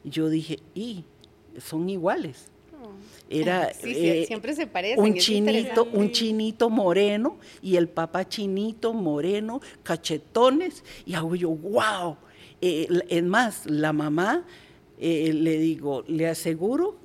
yo 0.06 0.30
dije, 0.30 0.60
y 0.74 1.04
son 1.58 1.90
iguales. 1.90 2.55
Era 3.30 3.72
eh, 3.84 4.26
siempre 4.28 4.54
se 4.54 4.68
parece 4.68 5.00
un 5.00 5.16
chinito, 5.16 5.88
un 5.92 6.12
chinito 6.12 6.70
moreno 6.70 7.38
y 7.62 7.76
el 7.76 7.88
papá 7.88 8.28
chinito 8.28 8.94
moreno, 8.94 9.62
cachetones 9.84 10.84
y 11.06 11.14
hago 11.14 11.36
yo, 11.36 11.50
wow. 11.50 12.18
Eh, 12.62 12.88
es 13.10 13.24
más, 13.24 13.66
la 13.66 13.94
mamá 13.94 14.46
eh, 15.00 15.34
le 15.34 15.58
digo, 15.58 16.04
le 16.08 16.28
aseguro 16.28 16.96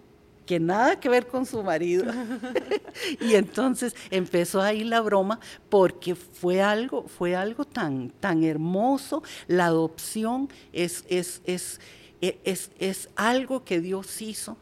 que 0.47 0.61
nada 0.61 0.99
que 0.99 1.09
ver 1.09 1.27
con 1.27 1.47
su 1.47 1.63
marido. 1.63 2.05
y 3.21 3.35
entonces 3.35 3.95
empezó 4.11 4.61
ahí 4.61 4.85
la 4.85 5.01
broma 5.01 5.41
porque 5.69 6.15
fue 6.15 6.61
algo, 6.61 7.07
fue 7.09 7.35
algo 7.35 7.65
tan, 7.65 8.11
tan 8.21 8.43
hermoso. 8.43 9.23
La 9.47 9.67
adopción 9.67 10.49
es, 10.73 11.05
es, 11.09 11.41
es, 11.45 11.81
es, 12.21 12.71
es 12.79 13.09
algo 13.17 13.65
que 13.65 13.81
Dios 13.81 14.21
hizo 14.21 14.57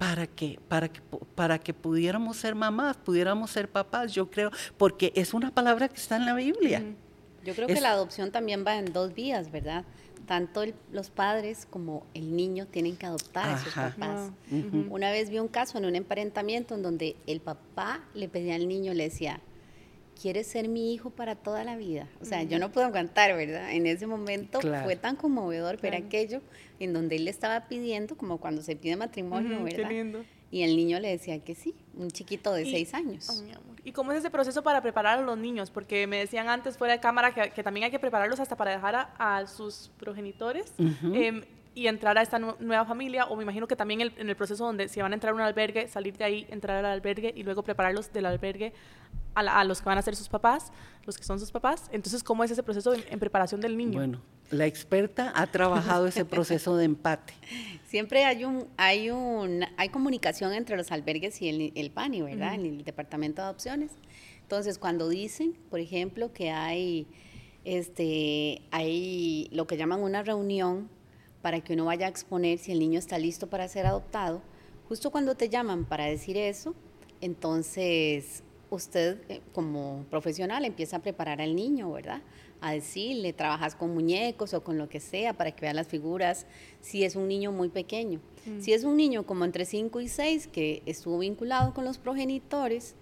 para 0.00 0.26
que, 0.26 0.58
para 0.66 0.88
que, 0.88 1.02
para 1.34 1.58
que 1.58 1.74
pudiéramos 1.74 2.38
ser 2.38 2.54
mamás, 2.54 2.96
pudiéramos 2.96 3.50
ser 3.50 3.68
papás, 3.68 4.14
yo 4.14 4.30
creo, 4.30 4.50
porque 4.78 5.12
es 5.14 5.34
una 5.34 5.50
palabra 5.50 5.90
que 5.90 5.96
está 5.96 6.16
en 6.16 6.24
la 6.24 6.32
Biblia. 6.32 6.82
Yo 7.44 7.54
creo 7.54 7.68
que 7.68 7.82
la 7.82 7.90
adopción 7.90 8.32
también 8.32 8.64
va 8.66 8.78
en 8.78 8.94
dos 8.94 9.12
vías, 9.12 9.52
¿verdad? 9.52 9.84
Tanto 10.26 10.64
los 10.90 11.10
padres 11.10 11.66
como 11.68 12.06
el 12.14 12.34
niño 12.34 12.66
tienen 12.66 12.96
que 12.96 13.04
adoptar 13.04 13.50
a 13.50 13.62
sus 13.62 13.74
papás. 13.74 14.30
Una 14.88 15.12
vez 15.12 15.28
vi 15.28 15.38
un 15.38 15.48
caso 15.48 15.76
en 15.76 15.84
un 15.84 15.94
emparentamiento 15.94 16.74
en 16.74 16.82
donde 16.82 17.16
el 17.26 17.42
papá 17.42 18.00
le 18.14 18.26
pedía 18.26 18.54
al 18.54 18.68
niño, 18.68 18.94
le 18.94 19.04
decía, 19.04 19.42
¿quieres 20.18 20.46
ser 20.46 20.68
mi 20.68 20.94
hijo 20.94 21.10
para 21.10 21.34
toda 21.34 21.62
la 21.62 21.76
vida? 21.76 22.08
O 22.22 22.24
sea, 22.24 22.42
yo 22.42 22.58
no 22.58 22.72
puedo 22.72 22.86
aguantar, 22.86 23.36
¿verdad? 23.36 23.70
En 23.72 23.86
ese 23.86 24.06
momento 24.06 24.60
fue 24.62 24.96
tan 24.96 25.16
conmovedor 25.16 25.78
ver 25.78 25.94
aquello 25.94 26.40
en 26.80 26.92
donde 26.92 27.16
él 27.16 27.26
le 27.26 27.30
estaba 27.30 27.68
pidiendo, 27.68 28.16
como 28.16 28.38
cuando 28.38 28.62
se 28.62 28.74
pide 28.74 28.96
matrimonio, 28.96 29.62
¿verdad? 29.62 29.88
Qué 29.88 29.94
lindo. 29.94 30.24
Y 30.50 30.62
el 30.62 30.76
niño 30.76 30.98
le 30.98 31.08
decía 31.08 31.38
que 31.38 31.54
sí, 31.54 31.76
un 31.94 32.10
chiquito 32.10 32.52
de 32.52 32.64
seis 32.64 32.92
años. 32.92 33.28
Oh, 33.30 33.60
¿Y 33.84 33.92
cómo 33.92 34.10
es 34.10 34.18
ese 34.18 34.30
proceso 34.30 34.62
para 34.62 34.82
preparar 34.82 35.20
a 35.20 35.22
los 35.22 35.38
niños? 35.38 35.70
Porque 35.70 36.08
me 36.08 36.18
decían 36.18 36.48
antes 36.48 36.76
fuera 36.76 36.94
de 36.94 37.00
cámara 37.00 37.32
que, 37.32 37.62
también 37.62 37.84
hay 37.84 37.90
que 37.92 38.00
prepararlos 38.00 38.40
hasta 38.40 38.56
para 38.56 38.72
dejar 38.72 39.12
a, 39.16 39.46
sus 39.46 39.90
progenitores 39.98 40.72
y 41.74 41.86
entrar 41.86 42.18
a 42.18 42.22
esta 42.22 42.38
nueva 42.38 42.84
familia, 42.84 43.26
o 43.26 43.36
me 43.36 43.44
imagino 43.44 43.68
que 43.68 43.76
también 43.76 44.00
en 44.00 44.28
el 44.28 44.36
proceso 44.36 44.64
donde 44.64 44.88
se 44.88 45.00
van 45.02 45.12
a 45.12 45.14
entrar 45.14 45.32
a 45.32 45.36
un 45.36 45.40
albergue, 45.40 45.86
salir 45.86 46.16
de 46.16 46.24
ahí, 46.24 46.46
entrar 46.50 46.84
al 46.84 46.92
albergue 46.92 47.32
y 47.36 47.44
luego 47.44 47.62
prepararlos 47.62 48.12
del 48.12 48.26
albergue 48.26 48.72
a, 49.34 49.64
los 49.64 49.80
que 49.80 49.86
van 49.86 49.98
a 49.98 50.02
ser 50.02 50.16
sus 50.16 50.28
papás, 50.28 50.72
los 51.06 51.16
que 51.16 51.24
son 51.24 51.38
sus 51.38 51.52
papás. 51.52 51.88
Entonces, 51.92 52.24
¿cómo 52.24 52.42
es 52.42 52.50
ese 52.50 52.62
proceso 52.62 52.92
en, 52.94 53.18
preparación 53.18 53.60
del 53.60 53.76
niño? 53.76 53.98
Bueno, 53.98 54.20
la 54.50 54.66
experta 54.66 55.32
ha 55.34 55.46
trabajado 55.46 56.06
ese 56.06 56.24
proceso 56.24 56.76
de 56.76 56.84
empate. 56.84 57.34
Siempre 57.86 58.24
hay 58.24 58.44
un, 58.44 58.66
hay 58.76 59.10
un, 59.10 59.64
hay 59.76 59.88
comunicación 59.88 60.52
entre 60.52 60.76
los 60.76 60.92
albergues 60.92 61.40
y 61.42 61.48
el, 61.48 61.72
el 61.74 61.90
PANI, 61.90 62.22
¿verdad? 62.22 62.54
En 62.54 62.66
el 62.66 62.84
Departamento 62.84 63.42
de 63.42 63.48
Adopciones. 63.48 63.90
Entonces, 64.42 64.78
cuando 64.78 65.08
dicen, 65.08 65.56
por 65.70 65.80
ejemplo, 65.80 66.32
que 66.32 66.50
hay, 66.50 67.06
este, 67.64 68.62
hay 68.70 69.48
lo 69.52 69.66
que 69.66 69.76
llaman 69.76 70.00
una 70.00 70.22
reunión 70.22 70.88
para 71.42 71.60
que 71.60 71.72
uno 71.72 71.86
vaya 71.86 72.06
a 72.06 72.08
exponer 72.08 72.58
si 72.58 72.72
el 72.72 72.78
niño 72.78 72.98
está 72.98 73.18
listo 73.18 73.48
para 73.48 73.66
ser 73.68 73.86
adoptado. 73.86 74.42
Justo 74.88 75.10
cuando 75.10 75.34
te 75.34 75.48
llaman 75.48 75.84
para 75.84 76.04
decir 76.04 76.36
eso, 76.36 76.74
entonces 77.20 78.42
usted 78.70 79.18
eh, 79.28 79.40
como 79.52 80.04
profesional 80.10 80.64
empieza 80.64 80.96
a 80.96 80.98
preparar 81.00 81.40
al 81.40 81.54
niño, 81.54 81.92
¿verdad? 81.92 82.22
A 82.60 82.72
decirle, 82.72 83.32
trabajas 83.32 83.74
con 83.74 83.94
muñecos 83.94 84.52
o 84.54 84.62
con 84.62 84.76
lo 84.76 84.88
que 84.88 85.00
sea 85.00 85.32
para 85.32 85.52
que 85.52 85.62
vean 85.62 85.76
las 85.76 85.88
figuras, 85.88 86.46
si 86.80 87.04
es 87.04 87.16
un 87.16 87.28
niño 87.28 87.52
muy 87.52 87.68
pequeño. 87.68 88.20
Mm. 88.46 88.60
Si 88.60 88.72
es 88.72 88.84
un 88.84 88.96
niño 88.96 89.24
como 89.24 89.44
entre 89.44 89.64
5 89.64 90.00
y 90.00 90.08
6 90.08 90.48
que 90.48 90.82
estuvo 90.86 91.18
vinculado 91.18 91.72
con 91.72 91.84
los 91.84 91.98
progenitores, 91.98 92.94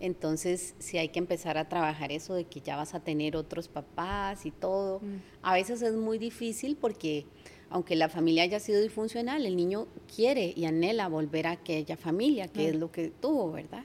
entonces 0.00 0.74
sí 0.78 0.98
hay 0.98 1.08
que 1.08 1.18
empezar 1.18 1.56
a 1.56 1.68
trabajar 1.68 2.12
eso 2.12 2.34
de 2.34 2.44
que 2.44 2.60
ya 2.60 2.76
vas 2.76 2.94
a 2.94 3.00
tener 3.00 3.36
otros 3.36 3.68
papás 3.68 4.44
y 4.44 4.50
todo. 4.50 5.00
Mm. 5.00 5.16
A 5.42 5.54
veces 5.54 5.82
es 5.82 5.94
muy 5.94 6.18
difícil 6.18 6.76
porque 6.76 7.24
aunque 7.70 7.96
la 7.96 8.08
familia 8.08 8.44
haya 8.44 8.60
sido 8.60 8.80
disfuncional, 8.80 9.44
el 9.44 9.56
niño 9.56 9.88
quiere 10.14 10.52
y 10.54 10.66
anhela 10.66 11.08
volver 11.08 11.46
a 11.46 11.52
aquella 11.52 11.96
familia, 11.96 12.48
que 12.48 12.68
es 12.68 12.76
lo 12.76 12.92
que 12.92 13.10
tuvo, 13.10 13.52
¿verdad? 13.52 13.84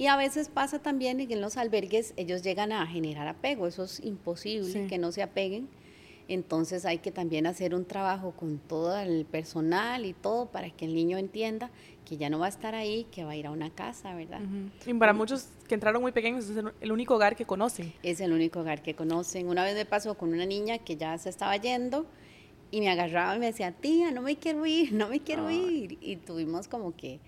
Y 0.00 0.06
a 0.06 0.16
veces 0.16 0.48
pasa 0.48 0.78
también 0.78 1.28
que 1.28 1.34
en 1.34 1.42
los 1.42 1.58
albergues 1.58 2.14
ellos 2.16 2.40
llegan 2.40 2.72
a 2.72 2.86
generar 2.86 3.28
apego, 3.28 3.66
eso 3.66 3.84
es 3.84 4.00
imposible 4.00 4.86
que 4.86 4.96
no 4.96 5.12
se 5.12 5.22
apeguen. 5.22 5.68
Entonces 6.26 6.86
hay 6.86 7.00
que 7.00 7.10
también 7.10 7.46
hacer 7.46 7.74
un 7.74 7.84
trabajo 7.84 8.30
con 8.30 8.56
todo 8.60 8.98
el 8.98 9.26
personal 9.26 10.06
y 10.06 10.14
todo 10.14 10.46
para 10.46 10.70
que 10.70 10.86
el 10.86 10.94
niño 10.94 11.18
entienda 11.18 11.70
que 12.06 12.16
ya 12.16 12.30
no 12.30 12.38
va 12.38 12.46
a 12.46 12.48
estar 12.48 12.74
ahí, 12.74 13.06
que 13.12 13.24
va 13.24 13.32
a 13.32 13.36
ir 13.36 13.46
a 13.46 13.50
una 13.50 13.68
casa, 13.68 14.14
¿verdad? 14.14 14.40
Y 14.86 14.94
para 14.94 15.12
muchos 15.12 15.48
que 15.68 15.74
entraron 15.74 16.00
muy 16.00 16.12
pequeños 16.12 16.48
es 16.48 16.56
el 16.80 16.92
único 16.92 17.16
hogar 17.16 17.36
que 17.36 17.44
conocen. 17.44 17.92
Es 18.02 18.22
el 18.22 18.32
único 18.32 18.60
hogar 18.60 18.80
que 18.82 18.94
conocen. 18.94 19.48
Una 19.48 19.64
vez 19.64 19.74
me 19.74 19.84
pasó 19.84 20.16
con 20.16 20.32
una 20.32 20.46
niña 20.46 20.78
que 20.78 20.96
ya 20.96 21.18
se 21.18 21.28
estaba 21.28 21.58
yendo 21.58 22.06
y 22.70 22.80
me 22.80 22.88
agarraba 22.88 23.36
y 23.36 23.38
me 23.38 23.46
decía, 23.46 23.72
tía, 23.72 24.12
no 24.12 24.22
me 24.22 24.36
quiero 24.36 24.64
ir, 24.64 24.94
no 24.94 25.08
me 25.10 25.20
quiero 25.20 25.50
ir. 25.50 25.98
Y 26.00 26.16
tuvimos 26.16 26.68
como 26.68 26.96
que 26.96 27.20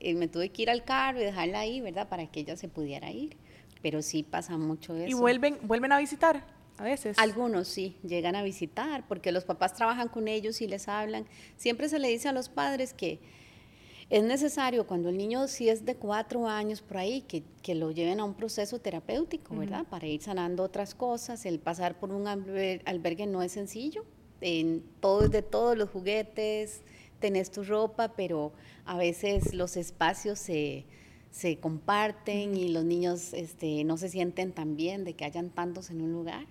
eh, 0.00 0.14
me 0.14 0.28
tuve 0.28 0.48
que 0.50 0.62
ir 0.62 0.70
al 0.70 0.84
carro 0.84 1.20
y 1.20 1.24
dejarla 1.24 1.60
ahí, 1.60 1.80
¿verdad? 1.80 2.08
Para 2.08 2.26
que 2.26 2.40
ella 2.40 2.56
se 2.56 2.68
pudiera 2.68 3.10
ir. 3.10 3.36
Pero 3.82 4.02
sí 4.02 4.22
pasa 4.22 4.58
mucho 4.58 4.94
eso. 4.96 5.08
¿Y 5.08 5.14
vuelven, 5.14 5.58
vuelven 5.62 5.92
a 5.92 5.98
visitar? 5.98 6.44
A 6.78 6.84
veces. 6.84 7.18
Algunos 7.18 7.68
sí, 7.68 7.96
llegan 8.02 8.34
a 8.34 8.42
visitar 8.42 9.06
porque 9.06 9.32
los 9.32 9.44
papás 9.44 9.74
trabajan 9.74 10.08
con 10.08 10.28
ellos 10.28 10.60
y 10.62 10.66
les 10.66 10.88
hablan. 10.88 11.26
Siempre 11.56 11.88
se 11.88 11.98
le 11.98 12.08
dice 12.08 12.28
a 12.28 12.32
los 12.32 12.48
padres 12.48 12.94
que 12.94 13.20
es 14.10 14.24
necesario 14.24 14.86
cuando 14.86 15.10
el 15.10 15.16
niño 15.16 15.46
si 15.46 15.68
es 15.68 15.84
de 15.84 15.94
cuatro 15.94 16.48
años 16.48 16.82
por 16.82 16.96
ahí, 16.96 17.22
que, 17.22 17.44
que 17.62 17.74
lo 17.74 17.90
lleven 17.90 18.18
a 18.18 18.24
un 18.24 18.34
proceso 18.34 18.80
terapéutico, 18.80 19.54
¿verdad? 19.54 19.86
Para 19.88 20.06
ir 20.06 20.20
sanando 20.20 20.62
otras 20.62 20.94
cosas. 20.94 21.46
El 21.46 21.60
pasar 21.60 21.98
por 22.00 22.10
un 22.10 22.26
albergue 22.26 23.26
no 23.26 23.42
es 23.42 23.52
sencillo. 23.52 24.04
En 24.40 24.82
todo, 25.00 25.28
de 25.28 25.42
todos 25.42 25.76
los 25.76 25.90
juguetes, 25.90 26.80
tenés 27.20 27.50
tu 27.50 27.62
ropa, 27.62 28.14
pero 28.16 28.52
a 28.84 28.96
veces 28.96 29.54
los 29.54 29.76
espacios 29.76 30.38
se, 30.38 30.86
comparten 31.60 32.56
y 32.56 32.68
los 32.68 32.84
niños 32.84 33.32
este, 33.34 33.84
no 33.84 33.96
se 33.96 34.08
sienten 34.08 34.52
tan 34.52 34.76
bien 34.76 35.04
de 35.04 35.14
que 35.14 35.24
hayan 35.24 35.50
tantos 35.50 35.90
en 35.90 36.00
un 36.00 36.12
lugar. 36.12 36.46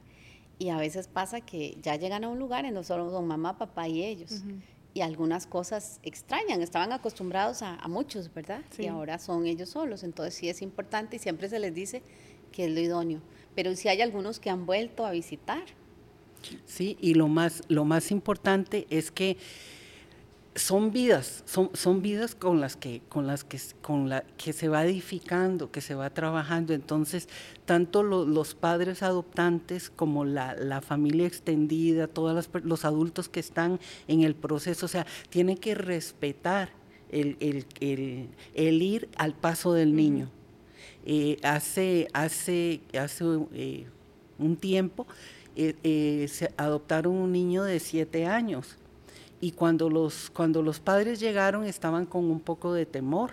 Y 0.58 0.70
a 0.70 0.78
veces 0.78 1.08
pasa 1.08 1.42
que 1.42 1.78
ya 1.82 1.96
llegan 1.96 2.24
a 2.24 2.30
un 2.30 2.38
lugar 2.38 2.66
en 2.66 2.74
donde 2.74 2.88
solo 2.88 3.10
son 3.12 3.28
mamá, 3.28 3.58
papá 3.58 3.88
y 3.88 4.04
ellos. 4.04 4.44
Y 4.94 5.02
algunas 5.02 5.48
cosas 5.48 6.00
extrañan, 6.04 6.62
estaban 6.62 6.92
acostumbrados 6.92 7.62
a, 7.62 7.88
muchos, 7.88 8.34
¿verdad? 8.34 8.62
Y 8.78 8.88
ahora 8.88 9.20
son 9.20 9.46
ellos 9.46 9.70
solos. 9.70 10.04
Entonces 10.04 10.34
sí 10.34 10.50
es 10.50 10.62
importante 10.62 11.16
y 11.16 11.20
siempre 11.20 11.48
se 11.48 11.60
les 11.60 11.74
dice 11.74 12.04
que 12.52 12.66
es 12.66 12.72
lo 12.72 12.80
idóneo. 12.80 13.22
Pero 13.56 13.74
sí 13.76 13.88
hay 13.88 14.02
algunos 14.02 14.40
que 14.40 14.50
han 14.50 14.66
vuelto 14.66 15.06
a 15.06 15.12
visitar. 15.12 15.64
Sí, 16.66 16.98
y 17.00 17.14
lo 17.14 17.28
más, 17.28 17.64
lo 17.68 17.86
más 17.86 18.12
importante 18.12 18.86
es 18.90 19.12
que 19.12 19.38
son 20.56 20.92
vidas, 20.92 21.44
son, 21.46 21.70
son 21.74 22.02
vidas 22.02 22.36
con 22.36 22.60
las 22.60 22.76
que, 22.76 23.02
con 23.08 23.28
las 23.28 23.44
que, 23.44 23.60
con 23.82 24.10
la, 24.10 24.24
que 24.38 24.52
se 24.54 24.68
va 24.68 24.84
edificando, 24.84 25.72
que 25.72 25.82
se 25.82 25.96
va 25.96 26.10
trabajando. 26.10 26.74
Entonces, 26.74 27.30
tanto 27.66 28.04
los 28.04 28.56
padres 28.56 29.04
adoptantes 29.04 29.90
como 29.90 30.26
la, 30.26 30.82
familia 30.82 31.28
extendida, 31.28 32.08
todos 32.08 32.50
los 32.64 32.86
adultos 32.86 33.30
que 33.30 33.40
están 33.40 33.80
en 34.08 34.22
el 34.22 34.36
proceso, 34.36 34.86
o 34.86 34.90
sea, 34.90 35.06
tienen 35.30 35.58
que 35.58 35.76
respetar 35.76 36.70
el, 37.12 37.56
ir 38.56 39.10
al 39.18 39.34
paso 39.34 39.74
del 39.74 39.96
niño. 39.96 40.30
Eh, 41.06 41.38
hace 41.44 42.08
hace, 42.14 42.82
hace 43.00 43.26
eh, 43.54 43.86
un 44.38 44.58
tiempo 44.58 45.08
eh, 45.56 46.28
se 46.30 46.54
adoptaron 46.58 47.16
un 47.16 47.32
niño 47.32 47.64
de 47.64 47.80
siete 47.80 48.26
años 48.26 48.78
y 49.42 49.52
cuando 49.52 49.90
los, 49.90 50.30
cuando 50.30 50.62
los 50.62 50.80
padres 50.80 51.20
llegaron 51.20 51.64
estaban 51.66 52.06
con 52.06 52.26
un 52.26 52.40
poco 52.40 52.74
de 52.74 52.86
temor, 52.86 53.32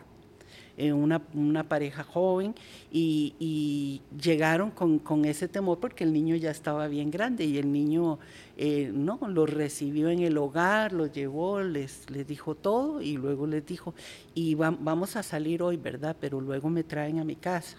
eh, 0.79 0.93
una, 0.93 1.23
una, 1.33 1.67
pareja 1.67 2.05
joven, 2.05 2.55
y, 2.93 4.03
llegaron 4.21 4.71
con, 4.71 5.25
ese 5.25 5.49
temor 5.49 5.79
porque 5.81 6.05
el 6.05 6.13
niño 6.13 6.37
ya 6.37 6.51
estaba 6.51 6.87
bien 6.87 7.11
grande 7.11 7.45
y 7.45 7.57
el 7.57 7.73
niño 7.73 8.19
eh, 8.59 8.91
no 8.93 9.19
lo 9.27 9.47
recibió 9.47 10.11
en 10.11 10.21
el 10.21 10.37
hogar, 10.37 10.93
lo 10.93 11.07
llevó, 11.07 11.63
les, 11.63 12.09
les 12.11 12.27
dijo 12.27 12.55
todo 12.55 13.01
y 13.01 13.17
luego 13.17 13.47
les 13.47 13.65
dijo, 13.65 13.95
y 14.35 14.55
vamos 14.55 15.17
a 15.17 15.23
salir 15.23 15.63
hoy, 15.63 15.79
¿verdad? 15.79 16.15
Pero 16.21 16.41
luego 16.43 16.69
me 16.69 16.85
traen 16.85 17.21
a 17.21 17.25
mi 17.25 17.37
casa. 17.37 17.79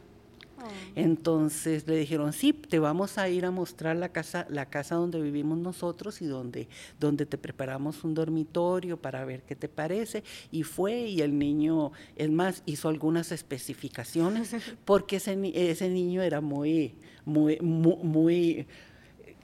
Entonces 0.96 1.88
le 1.88 1.96
dijeron, 1.98 2.34
sí, 2.34 2.54
te 2.54 2.80
vamos 2.80 3.18
a 3.18 3.30
ir 3.30 3.46
a 3.46 3.52
mostrar 3.52 3.96
la 3.96 4.10
casa, 4.10 4.48
la 4.50 4.68
casa 4.68 4.96
donde 4.96 5.22
vivimos 5.22 5.58
nosotros 5.58 6.22
y 6.22 6.26
donde, 6.26 6.68
donde 7.00 7.26
te 7.26 7.38
preparamos 7.38 8.04
un 8.04 8.14
dormitorio 8.14 8.98
para 8.98 9.24
ver 9.26 9.44
qué 9.44 9.56
te 9.56 9.70
parece. 9.70 10.24
Y 10.52 10.64
fue, 10.64 11.02
y 11.02 11.22
el 11.22 11.38
niño, 11.38 11.92
es 12.16 12.30
más, 12.30 12.64
hizo 12.66 12.90
algunas 12.90 13.32
especificaciones, 13.32 14.56
porque 14.86 15.18
ese, 15.18 15.38
ese 15.54 15.90
niño 15.90 16.22
era 16.22 16.42
muy, 16.42 16.96
muy, 17.26 17.60
muy, 17.60 17.96
muy 18.04 18.68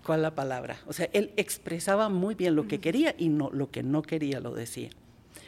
¿cuál 0.06 0.22
la 0.22 0.36
palabra? 0.36 0.78
O 0.88 0.94
sea, 0.94 1.10
él 1.14 1.34
expresaba 1.38 2.10
muy 2.10 2.36
bien 2.36 2.56
lo 2.56 2.68
que 2.68 2.80
quería 2.80 3.16
y 3.18 3.30
no 3.30 3.50
lo 3.52 3.72
que 3.72 3.84
no 3.84 4.02
quería 4.02 4.40
lo 4.40 4.54
decía 4.54 4.90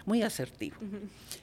muy 0.05 0.21
asertivo. 0.21 0.77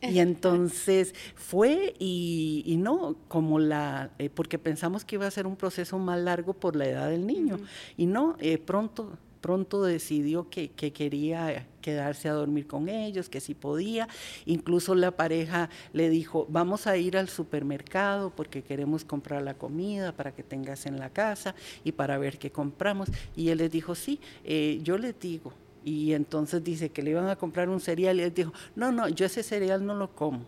Y 0.01 0.19
entonces 0.19 1.15
fue 1.35 1.95
y, 1.99 2.77
no, 2.79 3.17
como 3.29 3.59
la, 3.59 4.11
eh, 4.19 4.31
porque 4.31 4.59
pensamos 4.59 5.05
que 5.05 5.17
iba 5.17 5.27
a 5.27 5.31
ser 5.31 5.47
un 5.47 5.57
proceso 5.57 5.99
más 5.99 6.21
largo 6.21 6.55
por 6.55 6.77
la 6.77 6.87
edad 6.87 7.11
del 7.11 7.27
niño. 7.27 7.59
Y 7.97 8.07
no, 8.07 8.37
eh, 8.41 8.59
pronto 8.59 9.19
pronto 9.43 9.83
decidió 9.83 10.49
que, 10.49 10.71
que, 10.71 10.93
quería 10.93 11.67
quedarse 11.83 12.29
a 12.29 12.33
dormir 12.33 12.67
con 12.67 12.89
ellos, 12.89 13.29
que 13.29 13.41
si 13.41 13.55
podía. 13.55 14.09
Incluso 14.47 14.95
la 14.95 15.11
pareja 15.11 15.69
le 15.93 16.09
dijo, 16.09 16.47
vamos 16.49 16.87
a 16.87 16.97
ir 16.97 17.19
al 17.19 17.29
supermercado 17.29 18.31
porque 18.31 18.63
queremos 18.63 19.05
comprar 19.05 19.43
la 19.43 19.55
comida 19.55 20.13
para 20.13 20.33
que 20.33 20.45
tengas 20.45 20.87
en 20.87 20.99
la 20.99 21.11
casa 21.11 21.55
y 21.85 21.93
para 21.93 22.17
ver 22.17 22.39
qué 22.39 22.51
compramos. 22.51 23.11
Y 23.37 23.49
él 23.51 23.59
les 23.59 23.71
dijo, 23.71 23.95
sí, 23.95 24.21
eh, 24.45 24.79
yo 24.83 24.97
les 24.97 25.19
digo, 25.19 25.53
y 25.85 26.13
entonces 26.13 26.63
dice 26.63 26.91
que 26.91 27.03
le 27.03 27.11
iban 27.11 27.29
a 27.29 27.37
comprar 27.37 27.69
un 27.69 27.81
cereal 27.81 28.19
y 28.19 28.23
él 28.23 28.35
dijo, 28.35 28.53
no, 28.77 28.93
no, 28.93 29.09
yo 29.09 29.27
ese 29.27 29.43
cereal 29.43 29.85
no 29.85 29.95
lo 29.95 30.15
como, 30.15 30.45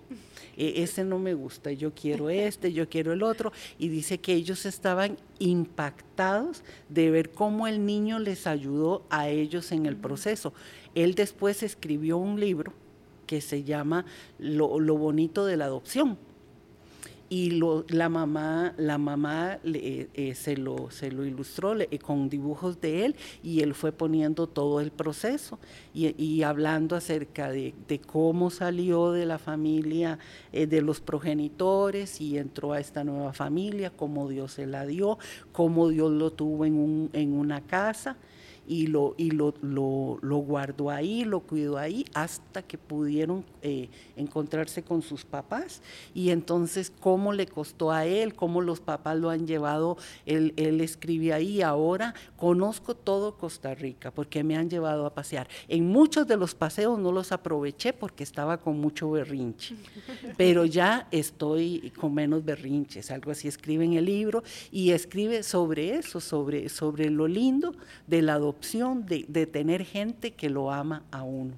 e, 0.57 0.83
ese 0.83 1.05
no 1.05 1.19
me 1.19 1.35
gusta, 1.35 1.73
yo 1.73 1.93
quiero 1.95 2.31
este, 2.31 2.73
yo 2.73 2.89
quiero 2.89 3.13
el 3.13 3.23
otro. 3.23 3.53
Y 3.79 3.89
dice 3.89 4.19
que 4.19 4.33
ellos 4.33 4.67
estaban 4.67 5.17
impactados 5.39 6.63
de 6.89 7.11
ver 7.11 7.31
cómo 7.31 7.67
el 7.67 7.85
niño 7.85 8.19
les 8.19 8.47
ayudó 8.47 9.05
a 9.11 9.29
ellos 9.29 9.73
en 9.73 9.87
el 9.87 9.97
proceso. 9.97 10.53
Él 10.95 11.15
después 11.15 11.63
escribió 11.63 12.17
un 12.17 12.39
libro 12.39 12.73
que 13.27 13.41
se 13.41 13.65
llama 13.65 14.05
Lo, 14.39 14.79
lo 14.79 14.97
bonito 14.97 15.47
de 15.47 15.57
la 15.57 15.65
adopción 15.65 16.19
y 17.29 17.51
lo, 17.53 17.85
la 17.89 18.09
mamá, 18.09 18.75
la 18.77 18.99
mamá 18.99 19.59
eh, 19.65 20.35
se, 20.35 20.57
lo, 20.57 20.91
se 20.91 21.11
lo 21.11 21.25
ilustró 21.25 21.75
con 22.03 22.29
dibujos 22.29 22.81
de 22.81 23.07
él 23.07 23.17
y 23.43 23.61
él 23.61 23.75
fue 23.75 23.93
poniendo 23.93 24.47
todo 24.47 24.81
el 24.81 24.91
proceso. 24.91 25.59
Y, 25.95 26.43
hablando 26.43 26.97
acerca 26.97 27.51
de, 27.51 27.75
cómo 28.07 28.51
salió 28.51 29.13
de 29.13 29.27
la 29.27 29.39
familia 29.39 30.19
eh, 30.53 30.67
de 30.67 30.83
los 30.83 31.01
progenitores 31.01 32.21
y 32.21 32.39
entró 32.39 32.73
a 32.73 32.81
esta 32.81 33.05
nueva 33.05 33.33
familia, 33.33 33.91
cómo 33.91 34.29
Dios 34.29 34.53
se 34.53 34.67
la 34.67 34.87
dio, 34.87 35.19
cómo 35.53 35.89
Dios 35.89 36.11
lo 36.11 36.33
tuvo 36.33 36.65
en, 36.65 36.75
un, 36.75 37.11
en 37.13 37.33
una 37.33 37.61
casa 37.61 38.17
y 38.67 38.87
lo, 38.87 39.15
y 39.19 39.31
lo, 39.31 39.55
lo, 39.61 40.37
guardó 40.37 40.91
ahí, 40.91 41.25
lo 41.25 41.41
cuidó 41.41 41.77
ahí, 41.77 42.07
hasta 42.15 42.63
que 42.63 42.79
pudieron 42.79 43.45
eh, 43.63 43.89
encontrarse 44.17 44.83
con 44.83 45.03
sus 45.03 45.25
papás. 45.25 45.83
Y 46.15 46.31
entonces, 46.31 46.93
¿cómo 47.01 47.33
le 47.33 47.47
costó 47.47 47.91
a 47.91 48.07
él? 48.07 48.35
¿Cómo 48.35 48.61
los 48.61 48.81
papás 48.81 49.19
lo 49.19 49.31
han 49.31 49.47
llevado? 49.47 49.97
Él, 50.25 50.55
él 50.57 50.81
escribe 50.81 51.33
ahí, 51.33 51.63
ahora 51.63 52.15
conozco 52.37 52.95
todo 52.95 53.37
Costa 53.37 53.75
Rica, 53.75 54.11
porque 54.11 54.43
me 54.43 54.57
han 54.57 54.71
llevado 54.71 55.07
a 55.07 55.15
pasear. 55.15 55.49
En 55.69 55.87
muchos 55.87 56.27
de 56.27 56.37
los 56.37 56.55
paseos 56.55 56.99
no 56.99 57.13
los 57.13 57.33
aproveché 57.33 57.93
porque 57.93 58.25
estaba 58.25 58.59
con 58.59 58.81
mucho 58.81 59.11
berrinche, 59.11 59.77
pero 60.37 60.65
ya 60.65 61.09
estoy 61.11 61.93
con 61.99 62.15
menos 62.15 62.45
berrinches, 62.45 63.11
algo 63.11 63.31
así 63.31 63.49
escribe 63.49 63.85
en 63.85 63.95
el 63.95 64.07
libro, 64.07 64.43
y 64.71 64.91
escribe 64.91 65.43
sobre 65.43 65.97
eso, 65.97 66.21
sobre, 66.21 66.69
sobre 66.69 67.11
lo 67.11 67.29
lindo 67.29 67.75
de 68.07 68.23
la 68.23 68.35
adopción 68.35 68.54
opción 68.55 69.07
de, 69.07 69.47
tener 69.47 69.85
gente 69.85 70.33
que 70.33 70.49
lo 70.49 70.71
ama 70.71 71.05
a 71.11 71.23
uno. 71.23 71.55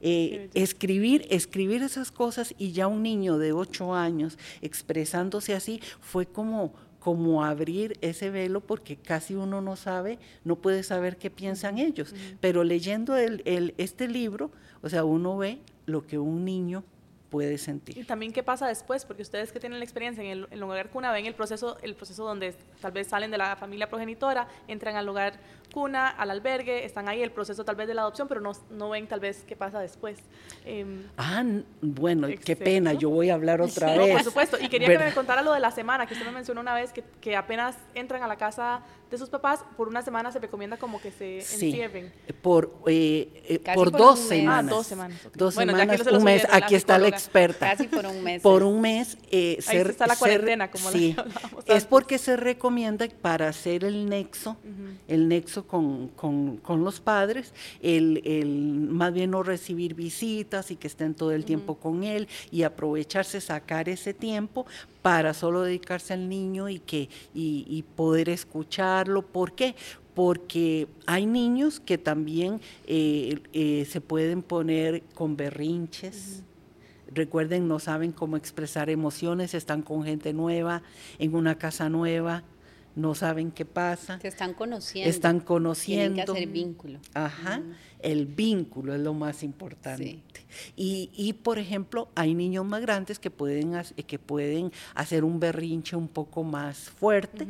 Eh, 0.00 0.50
escribir, 0.54 1.26
escribir 1.30 1.82
esas 1.82 2.10
cosas 2.10 2.54
y 2.58 2.72
ya 2.72 2.88
un 2.88 3.02
niño 3.02 3.38
de 3.38 3.52
ocho 3.52 3.94
años 3.94 4.36
expresándose 4.60 5.54
así 5.54 5.80
fue 6.00 6.26
como, 6.26 6.74
como 6.98 7.44
abrir 7.44 7.96
ese 8.00 8.30
velo 8.30 8.60
porque 8.60 8.96
casi 8.96 9.34
uno 9.34 9.60
no 9.60 9.76
sabe, 9.76 10.18
no 10.44 10.56
puede 10.56 10.82
saber 10.82 11.18
qué 11.18 11.30
piensan 11.30 11.78
ellos. 11.78 12.14
Pero 12.40 12.64
leyendo 12.64 13.16
el, 13.16 13.74
este 13.78 14.08
libro, 14.08 14.50
o 14.82 14.88
sea, 14.88 15.04
uno 15.04 15.36
ve 15.38 15.60
lo 15.86 16.06
que 16.06 16.18
un 16.18 16.44
niño 16.44 16.84
puede 17.32 17.56
sentir. 17.56 17.96
Y 17.96 18.04
también 18.04 18.30
qué 18.30 18.42
pasa 18.42 18.68
después, 18.68 19.06
porque 19.06 19.22
ustedes 19.22 19.52
que 19.52 19.58
tienen 19.58 19.78
la 19.78 19.84
experiencia 19.86 20.22
en 20.22 20.30
el, 20.30 20.44
en 20.50 20.52
el 20.52 20.62
hogar 20.62 20.90
cuna 20.90 21.10
ven 21.12 21.24
el 21.24 21.34
proceso, 21.34 21.78
el 21.80 21.94
proceso 21.94 22.24
donde 22.24 22.54
tal 22.82 22.92
vez 22.92 23.06
salen 23.06 23.30
de 23.30 23.38
la 23.38 23.56
familia 23.56 23.88
progenitora, 23.88 24.48
entran 24.68 24.96
al 24.96 25.08
hogar 25.08 25.40
cuna, 25.72 26.08
al 26.08 26.30
albergue, 26.30 26.84
están 26.84 27.08
ahí, 27.08 27.22
el 27.22 27.30
proceso 27.32 27.64
tal 27.64 27.74
vez 27.74 27.88
de 27.88 27.94
la 27.94 28.02
adopción, 28.02 28.28
pero 28.28 28.42
no, 28.42 28.52
no 28.70 28.90
ven 28.90 29.06
tal 29.06 29.20
vez 29.20 29.44
qué 29.48 29.56
pasa 29.56 29.80
después. 29.80 30.18
Em, 30.66 31.08
ah, 31.16 31.42
bueno, 31.80 32.28
qué 32.44 32.54
pena, 32.54 32.92
yo 32.92 33.08
voy 33.08 33.30
a 33.30 33.34
hablar 33.34 33.62
otra 33.62 33.96
vez. 33.96 34.08
No, 34.08 34.12
por 34.12 34.24
supuesto, 34.24 34.58
y 34.60 34.68
quería 34.68 34.88
que 34.88 34.98
me 34.98 35.14
contara 35.14 35.40
lo 35.40 35.54
de 35.54 35.60
la 35.60 35.70
semana, 35.70 36.06
que 36.06 36.12
usted 36.12 36.26
me 36.26 36.32
mencionó 36.32 36.60
una 36.60 36.74
vez 36.74 36.92
que, 36.92 37.02
que 37.22 37.34
apenas 37.34 37.78
entran 37.94 38.22
a 38.22 38.26
la 38.26 38.36
casa 38.36 38.82
de 39.12 39.18
sus 39.18 39.28
papás, 39.28 39.60
por 39.76 39.88
una 39.88 40.02
semana 40.02 40.32
se 40.32 40.38
recomienda 40.38 40.78
como 40.78 41.00
que 41.00 41.10
se 41.10 41.42
sí, 41.42 41.66
encierren. 41.66 42.12
Por, 42.40 42.74
eh, 42.86 43.42
eh 43.46 43.74
por, 43.74 43.92
dos, 43.92 44.18
semanas. 44.18 44.72
Ah, 44.72 44.74
dos 44.74 44.86
semanas. 44.86 45.18
Dos 45.34 45.54
semanas, 45.54 46.06
un 46.06 46.24
mes. 46.24 46.46
Aquí 46.50 46.74
está 46.74 46.98
la 46.98 47.08
experta. 47.22 47.70
Casi 47.70 47.88
por 47.88 48.06
un 48.06 48.22
mes. 48.22 48.42
Por 48.42 48.62
un 48.62 48.80
mes. 48.80 49.16
Eh, 49.30 49.58
Ahí 49.66 49.76
está 49.78 50.06
la 50.06 50.16
cuarentena, 50.16 50.70
como 50.70 50.90
sí, 50.90 51.16
Es 51.66 51.84
porque 51.84 52.18
se 52.18 52.36
recomienda 52.36 53.06
para 53.20 53.48
hacer 53.48 53.84
el 53.84 54.08
nexo, 54.08 54.56
el 55.08 55.28
nexo 55.28 55.66
con, 55.66 56.08
con, 56.08 56.56
con 56.58 56.84
los 56.84 57.00
padres, 57.00 57.52
el, 57.80 58.22
el, 58.24 58.48
más 58.90 59.12
bien 59.12 59.30
no 59.30 59.42
recibir 59.42 59.94
visitas 59.94 60.70
y 60.70 60.76
que 60.76 60.86
estén 60.86 61.14
todo 61.14 61.32
el 61.32 61.44
tiempo 61.44 61.76
con 61.76 62.04
él 62.04 62.28
y 62.50 62.62
aprovecharse, 62.62 63.40
sacar 63.40 63.88
ese 63.88 64.14
tiempo 64.14 64.66
para 65.02 65.34
solo 65.34 65.62
dedicarse 65.62 66.14
al 66.14 66.28
niño 66.28 66.68
y, 66.68 66.78
que, 66.78 67.08
y, 67.34 67.84
poder 67.96 68.28
escucharlo. 68.28 69.22
¿Por 69.22 69.52
qué? 69.52 69.74
Porque 70.14 70.86
hay 71.06 71.26
niños 71.26 71.80
que 71.80 71.98
también 71.98 72.60
eh, 72.86 73.40
eh, 73.52 73.86
se 73.90 74.00
pueden 74.00 74.42
poner 74.42 75.02
con 75.14 75.36
berrinches. 75.36 76.42
Recuerden, 77.14 77.68
no 77.68 77.78
saben 77.78 78.12
cómo 78.12 78.36
expresar 78.36 78.90
emociones, 78.90 79.54
están 79.54 79.82
con 79.82 80.04
gente 80.04 80.32
nueva, 80.32 80.82
en 81.18 81.34
una 81.34 81.58
casa 81.58 81.88
nueva, 81.88 82.42
no 82.94 83.14
saben 83.14 83.50
qué 83.50 83.64
pasa. 83.64 84.18
Se 84.20 84.28
están 84.28 84.54
conociendo. 84.54 85.08
Están 85.08 85.40
conociendo. 85.40 86.14
Tienen 86.14 86.26
que 86.26 86.32
hacer 86.32 86.48
vínculo. 86.48 86.98
Ajá, 87.14 87.62
el 88.00 88.26
vínculo 88.26 88.94
es 88.94 89.00
lo 89.00 89.14
más 89.14 89.42
importante. 89.42 90.20
Y, 90.76 91.10
y, 91.14 91.32
por 91.32 91.58
ejemplo, 91.58 92.08
hay 92.14 92.34
niños 92.34 92.66
más 92.66 92.82
grandes 92.82 93.18
que 93.18 93.30
pueden, 93.30 93.72
que 94.06 94.18
pueden 94.18 94.72
hacer 94.94 95.24
un 95.24 95.40
berrinche 95.40 95.96
un 95.96 96.08
poco 96.08 96.42
más 96.42 96.90
fuerte. 96.90 97.46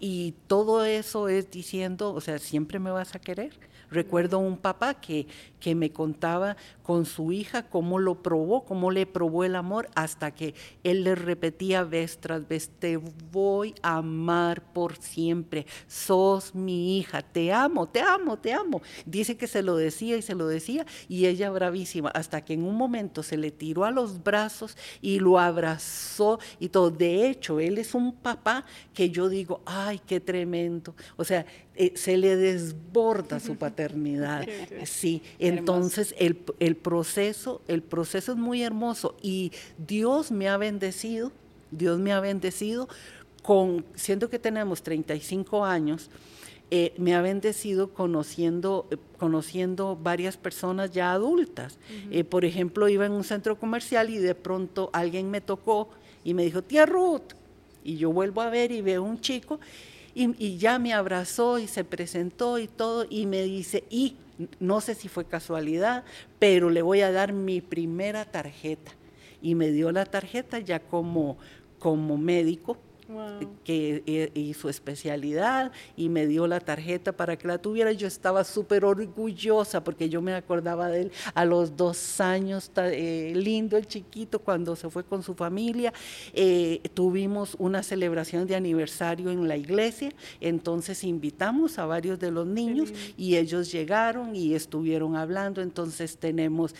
Y 0.00 0.32
todo 0.46 0.84
eso 0.84 1.28
es 1.28 1.50
diciendo, 1.50 2.12
o 2.12 2.20
sea, 2.20 2.38
siempre 2.38 2.78
me 2.78 2.90
vas 2.90 3.14
a 3.14 3.18
querer 3.20 3.70
Recuerdo 3.90 4.38
un 4.38 4.56
papá 4.56 4.94
que, 4.94 5.26
que 5.58 5.74
me 5.74 5.90
contaba 5.90 6.56
con 6.82 7.06
su 7.06 7.32
hija 7.32 7.68
cómo 7.68 7.98
lo 7.98 8.22
probó, 8.22 8.64
cómo 8.64 8.90
le 8.90 9.04
probó 9.04 9.44
el 9.44 9.56
amor, 9.56 9.88
hasta 9.94 10.30
que 10.30 10.54
él 10.84 11.02
le 11.02 11.16
repetía 11.16 11.82
vez 11.82 12.18
tras 12.18 12.46
vez, 12.46 12.70
te 12.78 12.98
voy 13.32 13.74
a 13.82 13.96
amar 13.96 14.72
por 14.72 14.96
siempre, 14.96 15.66
sos 15.88 16.54
mi 16.54 16.98
hija, 16.98 17.22
te 17.22 17.52
amo, 17.52 17.88
te 17.88 18.00
amo, 18.00 18.38
te 18.38 18.52
amo. 18.52 18.80
Dice 19.06 19.36
que 19.36 19.48
se 19.48 19.62
lo 19.62 19.76
decía 19.76 20.16
y 20.16 20.22
se 20.22 20.36
lo 20.36 20.46
decía, 20.46 20.86
y 21.08 21.26
ella 21.26 21.50
bravísima, 21.50 22.10
hasta 22.10 22.44
que 22.44 22.54
en 22.54 22.62
un 22.62 22.76
momento 22.76 23.24
se 23.24 23.36
le 23.36 23.50
tiró 23.50 23.84
a 23.84 23.90
los 23.90 24.22
brazos 24.22 24.76
y 25.00 25.18
lo 25.18 25.38
abrazó 25.38 26.38
y 26.60 26.68
todo. 26.68 26.90
De 26.90 27.28
hecho, 27.28 27.58
él 27.58 27.78
es 27.78 27.94
un 27.94 28.12
papá 28.12 28.64
que 28.94 29.10
yo 29.10 29.28
digo, 29.28 29.62
ay, 29.66 29.89
qué 29.98 30.20
tremendo. 30.20 30.94
O 31.16 31.24
sea, 31.24 31.44
eh, 31.74 31.92
se 31.96 32.16
le 32.16 32.36
desborda 32.36 33.40
su 33.40 33.56
paternidad. 33.58 34.46
Sí, 34.84 35.22
entonces 35.38 36.14
el, 36.18 36.36
proceso, 36.76 37.62
el 37.68 37.82
proceso 37.82 38.32
es 38.32 38.38
muy 38.38 38.62
hermoso 38.62 39.16
y 39.22 39.52
Dios 39.78 40.30
me 40.30 40.48
ha 40.48 40.56
bendecido, 40.56 41.32
Dios 41.70 41.98
me 41.98 42.12
ha 42.12 42.20
bendecido 42.20 42.88
con, 43.42 43.84
siendo 43.94 44.30
que 44.30 44.38
tenemos 44.38 44.82
35 44.82 45.64
años, 45.64 46.10
eh, 46.72 46.94
me 46.98 47.14
ha 47.16 47.20
bendecido 47.20 47.92
conociendo, 47.92 48.88
conociendo 49.18 49.98
varias 50.00 50.36
personas 50.36 50.92
ya 50.92 51.12
adultas. 51.12 51.78
Eh, 52.12 52.22
por 52.22 52.44
ejemplo, 52.44 52.88
iba 52.88 53.06
en 53.06 53.12
un 53.12 53.24
centro 53.24 53.58
comercial 53.58 54.08
y 54.08 54.18
de 54.18 54.36
pronto 54.36 54.88
alguien 54.92 55.30
me 55.30 55.40
tocó 55.40 55.88
y 56.22 56.34
me 56.34 56.44
dijo, 56.44 56.62
tía 56.62 56.86
Ruth, 56.86 57.32
y 57.84 57.96
yo 57.96 58.12
vuelvo 58.12 58.42
a 58.42 58.50
ver 58.50 58.72
y 58.72 58.82
veo 58.82 59.02
un 59.02 59.20
chico 59.20 59.60
y, 60.14 60.58
ya 60.58 60.78
me 60.78 60.92
abrazó 60.92 61.58
y 61.58 61.66
se 61.66 61.84
presentó 61.84 62.58
y 62.58 62.66
todo, 62.66 63.06
y 63.08 63.26
me 63.26 63.42
dice, 63.42 63.84
y 63.90 64.16
no 64.58 64.80
sé 64.80 64.94
si 64.94 65.08
fue 65.08 65.24
casualidad, 65.24 66.04
pero 66.38 66.70
le 66.70 66.82
voy 66.82 67.02
a 67.02 67.12
dar 67.12 67.32
mi 67.32 67.60
primera 67.60 68.24
tarjeta. 68.24 68.92
Y 69.42 69.54
me 69.54 69.70
dio 69.70 69.92
la 69.92 70.04
tarjeta 70.04 70.58
ya 70.58 70.80
como, 70.80 71.38
como 71.78 72.18
médico 72.18 72.76
que 73.64 74.02
eh, 74.06 74.30
y 74.34 74.54
su 74.54 74.68
especialidad 74.68 75.72
y 75.96 76.08
me 76.08 76.26
dio 76.26 76.46
la 76.46 76.60
tarjeta 76.60 77.12
para 77.12 77.36
que 77.36 77.48
la 77.48 77.58
tuviera. 77.58 77.92
Yo 77.92 78.06
estaba 78.06 78.44
súper 78.44 78.84
orgullosa 78.84 79.82
porque 79.82 80.08
yo 80.08 80.22
me 80.22 80.34
acordaba 80.34 80.88
de 80.88 81.02
él 81.02 81.12
a 81.34 81.44
los 81.44 81.76
dos 81.76 82.20
años, 82.20 82.70
eh, 82.76 83.32
lindo 83.34 83.76
el 83.76 83.86
chiquito 83.86 84.38
cuando 84.38 84.76
se 84.76 84.88
fue 84.90 85.04
con 85.04 85.22
su 85.22 85.34
familia. 85.34 85.92
Eh, 86.32 86.80
tuvimos 86.94 87.56
una 87.58 87.82
celebración 87.82 88.46
de 88.46 88.56
aniversario 88.56 89.30
en 89.30 89.48
la 89.48 89.56
iglesia, 89.56 90.12
entonces 90.40 91.04
invitamos 91.04 91.78
a 91.78 91.86
varios 91.86 92.18
de 92.18 92.30
los 92.30 92.46
niños 92.46 92.92
y 93.16 93.36
ellos 93.36 93.70
llegaron 93.72 94.34
y 94.34 94.54
estuvieron 94.54 95.16
hablando. 95.16 95.62
Entonces 95.62 96.16
tenemos 96.16 96.74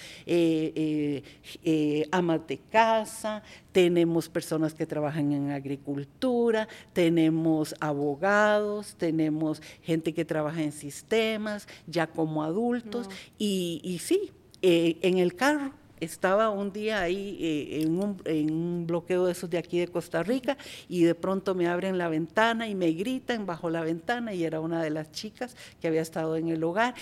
amas 2.11 2.47
de 2.47 2.59
casa, 2.71 3.43
tenemos 3.73 4.29
personas 4.29 4.75
que 4.75 4.87
trabajan 4.87 5.33
en 5.33 5.51
agricultura, 5.51 6.69
tenemos 6.93 7.75
abogados, 7.81 8.95
tenemos 8.97 9.63
gente 9.83 10.13
que 10.13 10.25
trabaja 10.25 10.63
en 10.63 10.73
sistemas, 10.73 11.69
ya 11.87 12.07
como 12.07 12.43
adultos, 12.43 13.09
y, 13.39 14.01
sí, 14.03 14.33
eh, 14.63 14.99
en 15.03 15.19
el 15.19 15.35
carro. 15.35 15.73
Estaba 16.01 16.49
un 16.49 16.73
día 16.73 17.03
ahí 17.03 17.37
eh, 17.41 17.83
en, 17.83 17.99
un, 17.99 18.23
en, 18.25 18.51
un, 18.51 18.87
bloqueo 18.87 19.27
de 19.27 19.33
esos 19.33 19.51
de 19.51 19.59
aquí 19.59 19.79
de 19.79 19.89
Costa 19.89 20.23
Rica 20.23 20.57
y 20.89 21.03
de 21.03 21.15
pronto 21.15 21.55
me 21.55 21.69
abren 21.69 21.99
la 21.99 22.09
ventana 22.09 22.67
y 22.69 22.75
me 22.75 22.91
gritan 22.93 23.45
bajo 23.45 23.69
la 23.69 23.83
ventana 23.83 24.33
y 24.33 24.45
era 24.45 24.61
una 24.61 24.83
de 24.83 24.89
las 24.89 25.13
chicas 25.13 25.55
que 25.79 25.89
había 25.89 26.01
estado 26.01 26.37
en 26.37 26.49
el 26.49 26.65
hogar. 26.65 26.95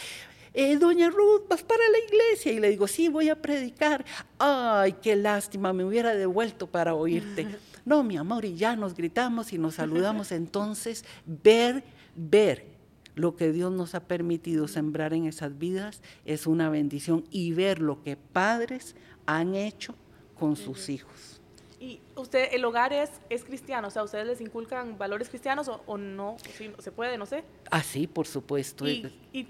Eh, 0.54 0.76
doña 0.76 1.10
Ruth, 1.10 1.48
vas 1.48 1.62
para 1.62 1.82
la 1.90 1.98
iglesia. 1.98 2.52
Y 2.52 2.60
le 2.60 2.70
digo, 2.70 2.86
sí, 2.86 3.08
voy 3.08 3.28
a 3.28 3.40
predicar. 3.40 4.04
Ay, 4.38 4.94
qué 5.02 5.16
lástima, 5.16 5.72
me 5.72 5.84
hubiera 5.84 6.14
devuelto 6.14 6.66
para 6.66 6.94
oírte. 6.94 7.46
No, 7.84 8.02
mi 8.02 8.16
amor, 8.16 8.44
y 8.44 8.54
ya 8.54 8.76
nos 8.76 8.94
gritamos 8.94 9.52
y 9.52 9.58
nos 9.58 9.76
saludamos. 9.76 10.32
Entonces, 10.32 11.04
ver, 11.24 11.84
ver 12.14 12.66
lo 13.14 13.34
que 13.34 13.50
Dios 13.52 13.72
nos 13.72 13.94
ha 13.94 14.00
permitido 14.00 14.68
sembrar 14.68 15.12
en 15.12 15.26
esas 15.26 15.58
vidas 15.58 16.02
es 16.24 16.46
una 16.46 16.70
bendición 16.70 17.24
y 17.30 17.52
ver 17.52 17.80
lo 17.80 18.02
que 18.02 18.16
padres 18.16 18.94
han 19.26 19.54
hecho 19.54 19.94
con 20.38 20.54
sus 20.56 20.88
hijos. 20.88 21.40
¿Y 21.80 22.00
usted, 22.16 22.48
el 22.52 22.64
hogar 22.64 22.92
es, 22.92 23.10
es 23.30 23.44
cristiano? 23.44 23.88
O 23.88 23.90
sea, 23.90 24.02
¿ustedes 24.02 24.26
les 24.26 24.40
inculcan 24.40 24.98
valores 24.98 25.28
cristianos 25.28 25.68
o, 25.68 25.98
no? 25.98 26.36
¿Se 26.78 26.92
puede? 26.92 27.16
No 27.18 27.26
sé. 27.26 27.44
Ah, 27.70 27.82
sí, 27.82 28.06
por 28.06 28.26
supuesto. 28.26 28.88
¿Y, 28.88 29.12
y 29.32 29.46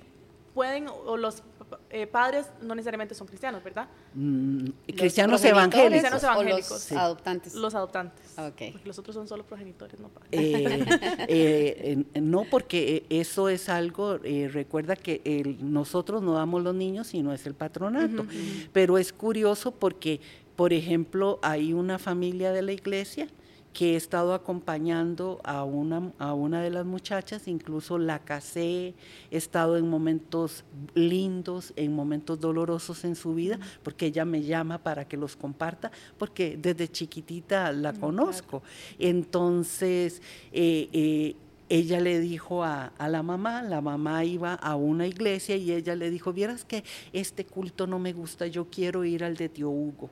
pueden, 0.55 0.89
o 0.89 1.17
los 1.17 1.43
eh, 1.91 2.07
padres 2.07 2.47
no 2.61 2.75
necesariamente 2.75 3.15
son 3.15 3.27
cristianos, 3.27 3.63
¿verdad? 3.63 3.89
Mm, 4.15 4.69
cristianos 4.97 5.45
evangélicos. 5.45 5.91
Cristianos 5.91 6.23
evangélicos. 6.23 6.71
los 6.71 6.93
adoptantes. 6.93 7.55
Los 7.55 7.75
adoptantes. 7.75 8.39
Okay. 8.39 8.73
Porque 8.73 8.89
los 8.89 8.99
otros 8.99 9.15
son 9.15 9.29
solo 9.29 9.45
progenitores, 9.45 9.99
no 10.01 10.09
padres. 10.09 10.29
Eh, 10.33 10.87
eh, 12.15 12.21
no, 12.21 12.45
porque 12.45 13.07
eso 13.11 13.49
es 13.49 13.69
algo, 13.69 14.19
recuerda 14.19 14.97
que 14.97 15.57
nosotros 15.61 16.23
no 16.23 16.35
damos 16.35 16.63
los 16.63 16.75
niños, 16.75 17.09
sino 17.09 17.33
es 17.33 17.47
el 17.47 17.55
patronato. 17.55 18.27
Pero 18.73 18.99
es 18.99 19.13
curioso 19.13 19.73
porque, 19.73 20.21
por 20.57 20.73
ejemplo, 20.73 21.39
hay 21.43 21.73
una 21.73 21.99
familia 21.99 22.53
de 22.53 22.63
la 22.63 22.73
iglesia 22.73 23.29
que 23.73 23.93
he 23.93 23.97
estado 23.97 24.35
acompañando 24.35 25.41
a 25.45 25.63
una, 25.65 26.13
a 26.19 26.35
una 26.35 26.63
de 26.63 26.71
las 26.71 26.85
muchachas, 26.85 27.49
incluso 27.49 27.99
la 27.99 28.19
casé, 28.19 28.95
he 29.31 29.37
estado 29.37 29.77
en 29.77 29.89
momentos 29.89 30.65
lindos, 30.95 31.73
en 31.77 31.95
momentos 31.95 32.41
dolorosos 32.41 33.05
en 33.05 33.15
su 33.15 33.35
vida, 33.35 33.59
porque 33.83 34.07
ella 34.07 34.25
me 34.25 34.43
llama 34.43 34.79
para 34.79 35.07
que 35.07 35.17
los 35.17 35.37
comparta, 35.37 35.93
porque 36.19 36.59
desde 36.61 36.89
chiquitita 36.89 37.73
la 37.73 37.93
mm, 37.93 38.01
conozco. 38.01 38.63
Entonces, 38.99 40.23
eh, 40.53 40.89
eh, 40.93 41.37
ella 41.69 42.01
le 42.01 42.19
dijo 42.21 42.65
a, 42.65 42.93
la 42.99 43.23
mamá, 43.23 43.63
la 43.63 43.81
mamá 43.81 44.25
iba 44.25 44.55
a 44.55 44.77
una 44.77 45.07
iglesia 45.07 45.57
y 45.57 45.73
ella 45.73 45.95
le 45.95 46.11
dijo, 46.11 46.33
vieras 46.33 46.65
que 46.65 46.85
este 47.13 47.45
culto 47.45 47.87
no 47.87 47.99
me 47.99 48.13
gusta, 48.13 48.47
yo 48.47 48.69
quiero 48.71 49.05
ir 49.05 49.25
al 49.25 49.37
de 49.37 49.49
tío 49.49 49.69
Hugo. 49.69 50.11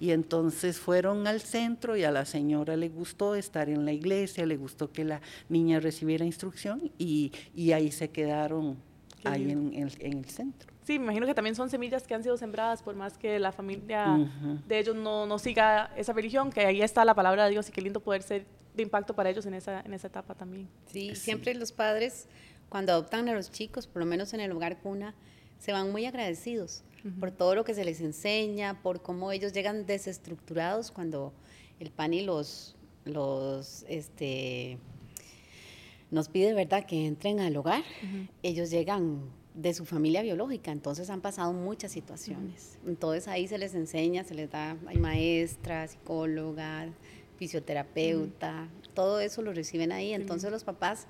Y 0.00 0.10
entonces 0.10 0.78
fueron 0.78 1.26
al 1.26 1.40
centro 1.40 1.96
y 1.96 2.04
a 2.04 2.10
la 2.10 2.24
señora 2.24 2.76
le 2.76 2.88
gustó 2.88 3.34
estar 3.34 3.68
en 3.68 3.84
la 3.84 3.92
iglesia, 3.92 4.46
le 4.46 4.56
gustó 4.56 4.90
que 4.90 5.04
la 5.04 5.20
niña 5.48 5.80
recibiera 5.80 6.24
instrucción 6.24 6.90
y, 6.98 7.32
ahí 7.72 7.90
se 7.90 8.08
quedaron, 8.08 8.76
ahí 9.24 9.50
en, 9.50 9.90
el 10.00 10.24
centro. 10.26 10.72
Sí, 10.84 10.98
me 10.98 11.06
imagino 11.06 11.26
que 11.26 11.34
también 11.34 11.56
son 11.56 11.68
semillas 11.68 12.06
que 12.06 12.14
han 12.14 12.22
sido 12.22 12.36
sembradas 12.36 12.80
por 12.80 12.94
más 12.94 13.18
que 13.18 13.40
la 13.40 13.50
familia 13.50 14.30
de 14.68 14.78
ellos 14.78 14.94
no, 14.94 15.26
no, 15.26 15.38
siga 15.38 15.90
esa 15.96 16.12
religión, 16.12 16.50
que 16.50 16.60
ahí 16.60 16.80
está 16.80 17.04
la 17.04 17.14
palabra 17.14 17.44
de 17.44 17.50
Dios 17.50 17.68
y 17.68 17.72
qué 17.72 17.82
lindo 17.82 18.00
poder 18.00 18.22
ser 18.22 18.46
de 18.76 18.82
impacto 18.82 19.14
para 19.14 19.30
ellos 19.30 19.46
en 19.46 19.54
esa, 19.54 19.80
en 19.80 19.94
esa 19.94 20.08
etapa 20.08 20.34
también. 20.34 20.68
Sí, 20.86 21.14
siempre 21.16 21.54
los 21.54 21.72
padres 21.72 22.28
cuando 22.68 22.92
adoptan 22.92 23.28
a 23.28 23.34
los 23.34 23.50
chicos, 23.50 23.86
por 23.86 24.00
lo 24.00 24.06
menos 24.06 24.34
en 24.34 24.40
el 24.40 24.52
hogar 24.52 24.78
cuna, 24.80 25.14
se 25.58 25.72
van 25.72 25.90
muy 25.90 26.04
agradecidos 26.04 26.84
por 27.20 27.30
todo 27.30 27.54
lo 27.54 27.64
que 27.64 27.72
se 27.72 27.84
les 27.84 28.00
enseña, 28.00 28.82
por 28.82 29.00
cómo 29.00 29.30
ellos 29.30 29.52
llegan 29.52 29.86
desestructurados 29.86 30.90
cuando 30.90 31.32
el 31.78 31.92
PANI 31.92 32.22
los, 32.22 32.74
los 33.04 33.84
este, 33.88 34.78
nos 36.10 36.28
pide, 36.28 36.52
¿verdad?, 36.52 36.84
que 36.84 37.06
entren 37.06 37.38
al 37.38 37.56
hogar. 37.56 37.84
Ellos 38.42 38.70
llegan 38.70 39.20
de 39.54 39.72
su 39.72 39.84
familia 39.86 40.22
biológica, 40.22 40.70
entonces 40.70 41.08
han 41.08 41.20
pasado 41.20 41.52
muchas 41.52 41.92
situaciones. 41.92 42.78
Entonces 42.84 43.28
ahí 43.28 43.46
se 43.46 43.56
les 43.56 43.74
enseña, 43.74 44.24
se 44.24 44.34
les 44.34 44.50
da, 44.50 44.76
hay 44.86 44.98
maestra, 44.98 45.86
psicóloga, 45.86 46.88
fisioterapeuta, 47.36 48.68
todo 48.94 49.20
eso 49.20 49.42
lo 49.42 49.52
reciben 49.52 49.92
ahí. 49.92 50.12
Entonces 50.12 50.50
los 50.50 50.64
papás, 50.64 51.06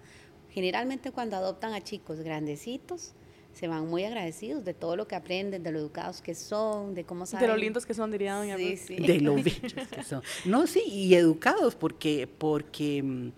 generalmente 0.50 1.12
cuando 1.12 1.36
adoptan 1.36 1.72
a 1.72 1.82
chicos 1.82 2.20
grandecitos, 2.20 3.14
se 3.52 3.68
van 3.68 3.88
muy 3.88 4.04
agradecidos 4.04 4.66
de 4.66 4.74
todo 4.74 4.96
lo 4.96 5.08
que 5.08 5.14
aprenden, 5.14 5.62
de 5.62 5.72
lo 5.72 5.78
educados 5.78 6.20
que 6.20 6.34
son, 6.34 6.94
de 6.94 7.04
cómo 7.04 7.24
saben. 7.24 7.46
De 7.46 7.52
lo 7.54 7.58
lindos 7.58 7.86
que 7.86 7.94
son, 7.94 8.10
diría 8.10 8.34
doña 8.34 8.58
sí, 8.58 8.76
sí. 8.76 8.96
De 8.96 9.18
lo 9.18 9.34
bellos 9.34 9.88
que 9.90 10.02
son. 10.02 10.22
No, 10.44 10.66
sí, 10.66 10.82
y 10.86 11.14
educados, 11.14 11.74
porque, 11.74 12.28
porque 12.38 13.02
mm, 13.02 13.28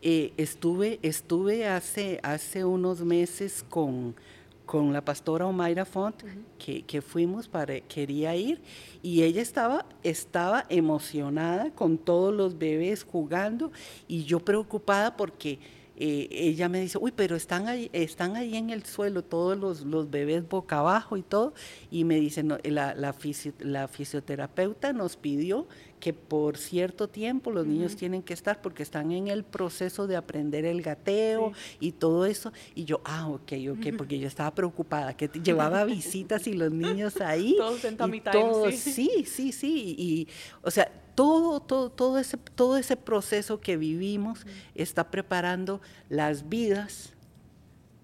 eh, 0.00 0.32
estuve, 0.38 0.98
estuve 1.02 1.66
hace, 1.66 2.20
hace 2.22 2.64
unos 2.64 3.02
meses 3.02 3.62
con 3.68 4.14
con 4.70 4.92
la 4.92 5.04
pastora 5.04 5.46
Omaira 5.46 5.84
Font, 5.84 6.22
que, 6.56 7.02
fuimos 7.02 7.48
para, 7.48 7.80
quería 7.80 8.36
ir, 8.36 8.60
y 9.02 9.24
ella 9.24 9.42
estaba, 9.42 9.84
estaba 10.04 10.64
emocionada 10.68 11.72
con 11.72 11.98
todos 11.98 12.32
los 12.32 12.56
bebés 12.56 13.02
jugando, 13.02 13.72
y 14.06 14.22
yo 14.22 14.38
preocupada 14.38 15.16
porque 15.16 15.58
eh, 16.02 16.28
ella 16.30 16.70
me 16.70 16.80
dice, 16.80 16.96
uy, 16.98 17.12
pero 17.14 17.36
están 17.36 17.68
ahí, 17.68 17.90
están 17.92 18.34
ahí 18.34 18.56
en 18.56 18.70
el 18.70 18.86
suelo 18.86 19.22
todos 19.22 19.58
los, 19.58 19.82
los 19.82 20.10
bebés 20.10 20.48
boca 20.48 20.78
abajo 20.78 21.18
y 21.18 21.22
todo, 21.22 21.52
y 21.90 22.04
me 22.04 22.18
dice, 22.18 22.42
no, 22.42 22.56
la, 22.64 22.94
la, 22.94 23.14
la 23.58 23.86
fisioterapeuta 23.86 24.94
nos 24.94 25.16
pidió 25.16 25.68
que 26.00 26.14
por 26.14 26.56
cierto 26.56 27.08
tiempo 27.08 27.50
los 27.52 27.66
niños 27.66 27.94
tienen 27.94 28.22
que 28.22 28.32
estar 28.32 28.62
porque 28.62 28.82
están 28.82 29.12
en 29.12 29.28
el 29.28 29.44
proceso 29.44 30.06
de 30.06 30.16
aprender 30.16 30.64
el 30.64 30.80
gateo 30.80 31.52
y 31.78 31.92
todo 31.92 32.24
eso. 32.24 32.52
Y 32.74 32.84
yo, 32.84 33.02
ah, 33.04 33.28
ok, 33.28 33.52
ok, 33.72 33.96
porque 33.96 34.18
yo 34.18 34.26
estaba 34.26 34.52
preocupada, 34.54 35.14
que 35.14 35.28
llevaba 35.28 35.84
visitas 35.84 36.46
y 36.46 36.54
los 36.54 36.72
niños 36.72 37.20
ahí. 37.20 37.56
Todos 37.58 37.84
en 37.84 38.14
y 38.14 38.20
todos, 38.22 38.74
sí. 38.74 39.24
sí, 39.26 39.52
sí, 39.52 39.94
Y, 39.98 40.28
o 40.62 40.70
sea, 40.70 40.90
todo, 41.20 41.60
todo, 41.60 41.90
todo, 41.90 42.18
ese, 42.18 42.38
todo 42.38 42.78
ese 42.78 42.96
proceso 42.96 43.60
que 43.60 43.76
vivimos 43.76 44.46
está 44.74 45.10
preparando 45.10 45.82
las 46.08 46.48
vidas 46.48 47.12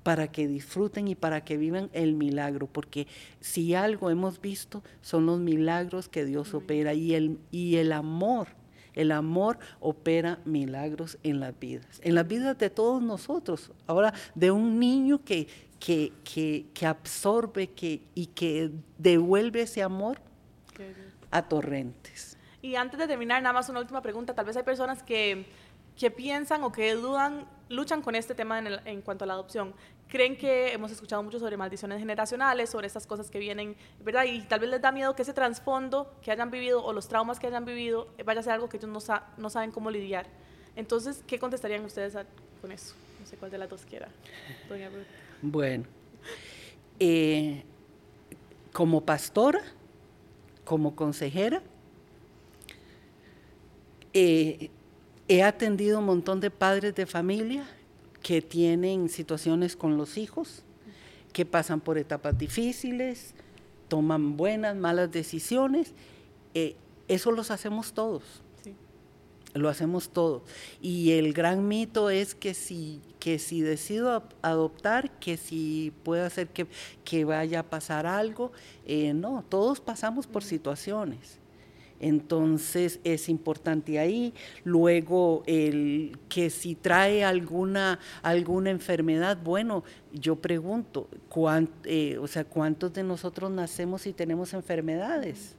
para 0.03 0.31
que 0.31 0.47
disfruten 0.47 1.09
y 1.09 1.15
para 1.15 1.43
que 1.43 1.57
vivan 1.57 1.89
el 1.95 2.13
milagro, 2.13 2.67
porque 2.67 3.07
si 3.41 3.75
algo 3.75 4.11
hemos 4.11 4.39
visto 4.43 4.83
son 5.01 5.25
los 5.25 5.41
milagros 5.41 6.11
que 6.11 6.27
Dios 6.27 6.53
opera 6.53 6.93
y 6.93 7.15
el, 7.15 7.39
y 7.51 7.77
el 7.77 7.93
amor. 7.93 8.49
El 8.93 9.13
amor 9.13 9.59
opera 9.81 10.39
milagros 10.45 11.17
en 11.23 11.41
las 11.41 11.59
vidas, 11.59 12.03
en 12.03 12.15
las 12.15 12.29
vidas 12.29 12.59
de 12.59 12.69
todos 12.69 13.03
nosotros. 13.03 13.73
Ahora, 13.87 14.13
de 14.35 14.51
un 14.51 14.79
niño 14.79 15.25
que, 15.25 15.49
que, 15.81 16.13
que, 16.75 16.87
absorbe 16.87 17.69
que, 17.69 18.03
y 18.15 18.27
que 18.27 18.73
devuelve 18.99 19.63
ese 19.63 19.83
amor 19.83 20.19
a 21.31 21.49
torrentes. 21.49 22.36
Y 22.67 22.75
antes 22.75 22.99
de 22.99 23.07
terminar, 23.07 23.41
nada 23.43 23.53
más 23.53 23.69
una 23.69 23.79
última 23.79 24.03
pregunta. 24.03 24.35
Tal 24.35 24.45
vez 24.45 24.57
hay 24.57 24.65
personas 24.65 25.01
que, 25.01 25.47
que 25.97 26.11
piensan 26.11 26.65
o 26.65 26.73
que 26.73 26.95
dudan, 26.95 27.47
luchan 27.69 28.03
con 28.03 28.17
este 28.17 28.35
tema 28.35 28.59
en, 28.59 28.67
en 28.85 29.03
cuanto 29.03 29.23
a 29.23 29.27
la 29.29 29.35
adopción 29.35 29.73
creen 30.09 30.37
que 30.37 30.73
hemos 30.73 30.91
escuchado 30.91 31.23
mucho 31.23 31.39
sobre 31.39 31.57
maldiciones 31.57 31.99
generacionales, 31.99 32.71
sobre 32.71 32.89
estas 32.89 33.07
cosas 33.07 33.31
que 33.31 33.39
vienen, 33.39 33.77
¿verdad? 34.05 34.25
Y 34.25 34.41
tal 34.43 34.61
vez 34.61 34.71
les 34.71 34.81
da 34.81 34.93
miedo 34.93 35.15
que 35.15 35.23
ese 35.23 35.33
trasfondo 35.33 36.13
que 36.23 36.31
hayan 36.33 36.51
vivido 36.51 36.85
o 36.85 36.93
los 36.93 37.09
traumas 37.09 37.39
que 37.39 37.47
hayan 37.47 37.65
vivido 37.65 38.09
vaya 38.25 38.41
a 38.41 38.43
ser 38.43 38.53
algo 38.53 38.69
que 38.69 38.79
ellos 38.79 38.91
no, 38.91 39.01
no 39.37 39.51
saben 39.51 39.71
cómo 39.71 39.91
lidiar. 39.91 40.27
Entonces, 40.75 41.23
¿qué 41.27 41.39
contestarían 41.39 41.85
ustedes 41.85 42.17
con 42.61 42.73
eso? 42.73 42.95
No 43.21 43.27
sé 43.27 43.37
cuál 43.37 43.51
de 43.51 43.59
las 43.59 43.69
dos 43.69 43.85
quiera. 43.85 44.09
Doña. 44.69 44.91
Bueno, 45.43 45.85
eh, 47.01 47.65
como 48.73 49.01
pastora, 49.01 49.61
como 50.65 50.95
consejera, 50.95 51.63
eh, 54.19 54.71
he 55.29 55.43
atendido 55.43 55.99
un 55.99 56.07
montón 56.07 56.41
de 56.41 56.51
padres 56.51 56.95
de 56.95 57.05
familia 57.05 57.67
que 58.23 58.41
tienen 58.41 59.11
situaciones 59.11 59.77
con 59.77 59.99
los 59.99 60.17
hijos, 60.17 60.63
que 61.35 61.45
pasan 61.45 61.83
por 61.83 61.99
etapas 61.99 62.39
difíciles, 62.39 63.35
toman 63.89 64.39
buenas, 64.39 64.75
malas 64.75 65.13
decisiones. 65.13 65.93
Eh, 66.55 66.77
eso 67.09 67.31
los 67.31 67.51
hacemos 67.51 67.93
todos. 67.93 68.23
Lo 69.53 69.69
hacemos 69.69 70.09
todos. 70.09 70.45
Y 70.81 71.13
el 71.13 71.35
gran 71.35 71.69
mito 71.69 72.09
es 72.09 72.35
que 72.35 72.55
si, 72.55 73.03
que 73.19 73.39
si 73.39 73.61
decido 73.61 74.23
adoptar, 74.41 75.11
que 75.19 75.37
si 75.37 75.93
puede 76.05 76.23
hacer 76.23 76.49
que, 76.49 76.67
que 77.05 77.27
vaya 77.27 77.61
a 77.61 77.63
pasar 77.65 78.07
algo. 78.07 78.51
Eh, 78.87 79.13
no, 79.13 79.45
todos 79.47 79.79
pasamos 79.81 80.27
por 80.27 80.43
situaciones. 80.43 81.39
Entonces 82.01 83.01
es 83.05 83.29
importante 83.29 83.99
ahí. 83.99 84.35
Luego, 84.65 85.43
el 85.47 86.19
que 86.29 86.51
si 86.51 86.75
trae 86.75 87.25
alguna, 87.25 87.99
alguna 88.23 88.71
enfermedad, 88.71 89.39
bueno, 89.43 89.85
yo 90.13 90.37
pregunto, 90.37 91.09
eh, 91.85 92.19
o 92.19 92.27
sea, 92.27 92.45
¿cuántos 92.45 92.93
de 92.93 93.03
nosotros 93.03 93.51
nacemos 93.51 94.07
y 94.07 94.13
tenemos 94.13 94.53
enfermedades? 94.55 95.57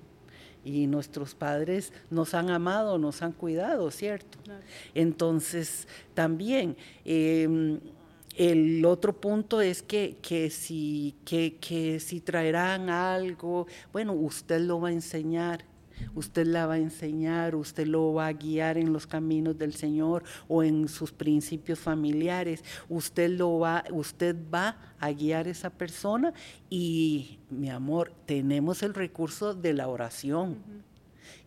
Y 0.64 0.88
nuestros 0.88 1.34
padres 1.34 1.94
nos 2.10 2.34
han 2.34 2.50
amado, 2.50 2.98
nos 2.98 3.22
han 3.22 3.32
cuidado, 3.32 3.90
¿cierto? 3.92 4.38
Entonces, 4.94 5.88
también... 6.14 6.76
Em, 7.06 7.80
el 8.38 8.86
otro 8.86 9.20
punto 9.20 9.62
es 9.62 9.82
que, 9.82 10.18
que, 10.22 10.52
si, 10.52 11.16
que, 11.26 11.56
que 11.56 12.00
si 12.00 12.22
traerán 12.22 12.92
algo, 12.92 13.66
bueno, 13.92 14.14
usted 14.14 14.62
lo 14.62 14.80
va 14.80 14.90
a 14.90 14.92
enseñar 14.92 15.66
Usted 16.16 16.48
la 16.48 16.66
va 16.66 16.76
a 16.76 16.80
enseñar, 16.80 17.56
usted 17.56 17.88
lo 17.88 18.14
va 18.14 18.28
a 18.28 18.34
guiar 18.34 18.78
en 18.78 18.94
los 18.94 19.08
caminos 19.08 19.58
del 19.58 19.74
Señor 19.74 20.24
o 20.48 20.64
en 20.64 20.88
sus 20.88 21.12
principios 21.12 21.80
familiares. 21.80 22.64
Usted 22.90 23.30
lo 23.30 23.60
va, 23.60 23.84
usted 23.92 24.36
va 24.54 24.78
a 25.00 25.12
guiar 25.12 25.48
a 25.48 25.52
esa 25.52 25.70
persona 25.70 26.34
y, 26.70 27.40
mi 27.50 27.70
amor, 27.70 28.12
tenemos 28.26 28.84
el 28.84 28.94
recurso 28.94 29.54
de 29.54 29.74
la 29.74 29.88
oración 29.88 30.58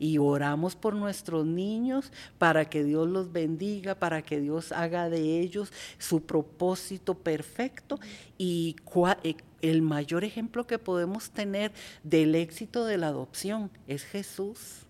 y 0.00 0.18
oramos 0.18 0.74
por 0.74 0.96
nuestros 0.96 1.46
niños 1.46 2.10
para 2.38 2.64
que 2.64 2.82
Dios 2.82 3.06
los 3.06 3.30
bendiga, 3.30 3.94
para 3.94 4.22
que 4.22 4.40
Dios 4.40 4.72
haga 4.72 5.10
de 5.10 5.38
ellos 5.40 5.72
su 5.98 6.22
propósito 6.22 7.14
perfecto 7.14 8.00
y 8.38 8.74
eh, 9.22 9.36
el 9.60 9.82
mayor 9.82 10.24
ejemplo 10.24 10.66
que 10.66 10.78
podemos 10.78 11.30
tener 11.30 11.70
del 12.02 12.34
éxito 12.34 12.86
de 12.86 12.96
la 12.96 13.08
adopción 13.08 13.70
es 13.86 14.02
Jesús. 14.02 14.86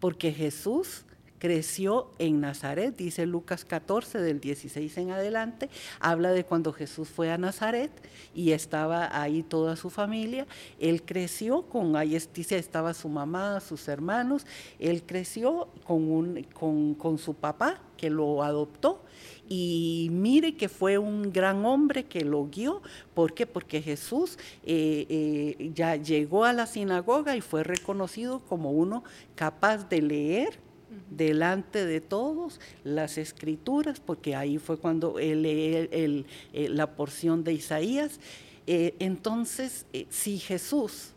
Porque 0.00 0.32
Jesús 0.32 1.04
creció 1.38 2.10
en 2.18 2.40
Nazaret, 2.40 2.96
dice 2.96 3.26
Lucas 3.26 3.64
14 3.64 4.20
del 4.20 4.40
16 4.40 4.96
en 4.98 5.10
adelante, 5.10 5.68
habla 6.00 6.32
de 6.32 6.44
cuando 6.44 6.72
Jesús 6.72 7.08
fue 7.08 7.30
a 7.30 7.38
Nazaret 7.38 7.90
y 8.34 8.52
estaba 8.52 9.20
ahí 9.20 9.42
toda 9.42 9.76
su 9.76 9.90
familia, 9.90 10.46
él 10.78 11.02
creció 11.02 11.62
con, 11.62 11.96
ahí 11.96 12.18
dice, 12.34 12.58
estaba 12.58 12.94
su 12.94 13.08
mamá, 13.08 13.60
sus 13.60 13.88
hermanos, 13.88 14.46
él 14.78 15.02
creció 15.04 15.68
con, 15.84 16.10
un, 16.10 16.94
con, 16.98 17.18
su 17.18 17.34
papá 17.34 17.80
que 17.96 18.10
lo 18.10 18.42
adoptó 18.42 19.02
y 19.48 20.08
mire 20.12 20.56
que 20.56 20.68
fue 20.68 20.98
un 20.98 21.32
gran 21.32 21.64
hombre 21.64 22.04
que 22.04 22.24
lo 22.24 22.46
guió. 22.46 22.82
¿Por 23.14 23.32
qué? 23.32 23.46
Porque 23.46 23.80
Jesús 23.80 24.38
eh, 24.64 25.06
eh, 25.08 25.70
ya 25.74 25.96
llegó 25.96 26.44
a 26.44 26.52
la 26.52 26.66
sinagoga 26.66 27.36
y 27.36 27.40
fue 27.40 27.64
reconocido 27.64 28.40
como 28.40 28.70
uno 28.70 29.02
capaz 29.34 29.88
de 29.88 30.02
leer 30.02 30.65
delante 31.10 31.84
de 31.84 32.00
todos 32.00 32.60
las 32.84 33.18
escrituras, 33.18 34.00
porque 34.00 34.34
ahí 34.34 34.58
fue 34.58 34.78
cuando 34.78 35.18
él 35.18 35.42
lee 35.42 36.24
la 36.52 36.94
porción 36.94 37.44
de 37.44 37.54
Isaías. 37.54 38.20
Eh, 38.66 38.94
entonces, 38.98 39.86
eh, 39.92 40.06
si 40.10 40.38
Jesús, 40.38 41.12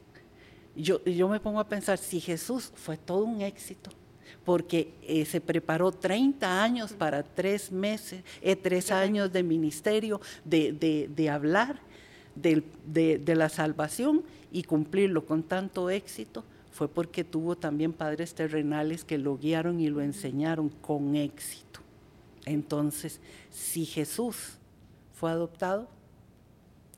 yo, 0.76 1.04
yo 1.04 1.28
me 1.28 1.40
pongo 1.40 1.60
a 1.60 1.68
pensar, 1.68 1.98
si 1.98 2.20
Jesús 2.20 2.72
fue 2.76 2.98
todo 2.98 3.24
un 3.24 3.42
éxito, 3.42 3.90
porque 4.46 4.94
eh, 5.02 5.26
se 5.26 5.42
preparó 5.42 5.92
30 5.92 6.64
años 6.64 6.94
para 6.94 7.24
tres 7.24 7.72
meses, 7.72 8.24
tres 8.62 8.92
años 8.92 9.32
de 9.32 9.44
ministerio, 9.44 10.22
de, 10.46 10.72
de, 10.72 11.10
de 11.14 11.30
hablar, 11.30 11.80
de, 12.42 13.36
la 13.36 13.50
salvación 13.50 14.24
y 14.52 14.64
cumplirlo 14.64 15.26
con 15.26 15.44
tanto 15.44 15.90
éxito 15.90 16.44
fue 16.80 16.88
porque 16.88 17.26
tuvo 17.26 17.58
también 17.58 17.92
padres 17.92 18.34
terrenales 18.34 19.04
que 19.04 19.18
lo 19.18 19.38
guiaron 19.38 19.82
y 19.82 19.90
lo 19.90 20.00
enseñaron 20.00 20.70
con 20.70 21.18
éxito. 21.18 21.82
Entonces, 22.46 23.20
si 23.50 23.86
Jesús 23.86 24.58
fue 25.12 25.30
adoptado, 25.30 25.90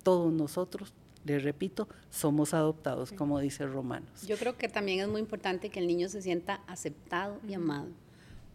todos 0.04 0.32
nosotros, 0.32 0.94
les 1.26 1.42
repito, 1.42 1.88
somos 2.12 2.54
adoptados, 2.54 3.12
como 3.12 3.40
dice 3.40 3.66
Romanos. 3.66 4.28
Yo 4.28 4.38
creo 4.38 4.56
que 4.56 4.70
también 4.70 5.00
es 5.00 5.08
muy 5.08 5.20
importante 5.20 5.72
que 5.72 5.80
el 5.80 5.88
niño 5.88 6.10
se 6.10 6.22
sienta 6.22 6.62
aceptado 6.68 7.40
y 7.50 7.56
amado, 7.56 7.88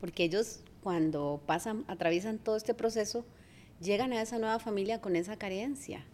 porque 0.00 0.22
ellos 0.22 0.60
cuando 0.84 1.40
pasan, 1.44 1.84
atraviesan 1.88 2.38
todo 2.38 2.54
este 2.54 2.72
proceso, 2.72 3.24
llegan 3.80 4.12
a 4.12 4.22
esa 4.22 4.38
nueva 4.38 4.60
familia 4.60 5.00
con 5.00 5.16
esa 5.16 5.36
carencia. 5.36 6.04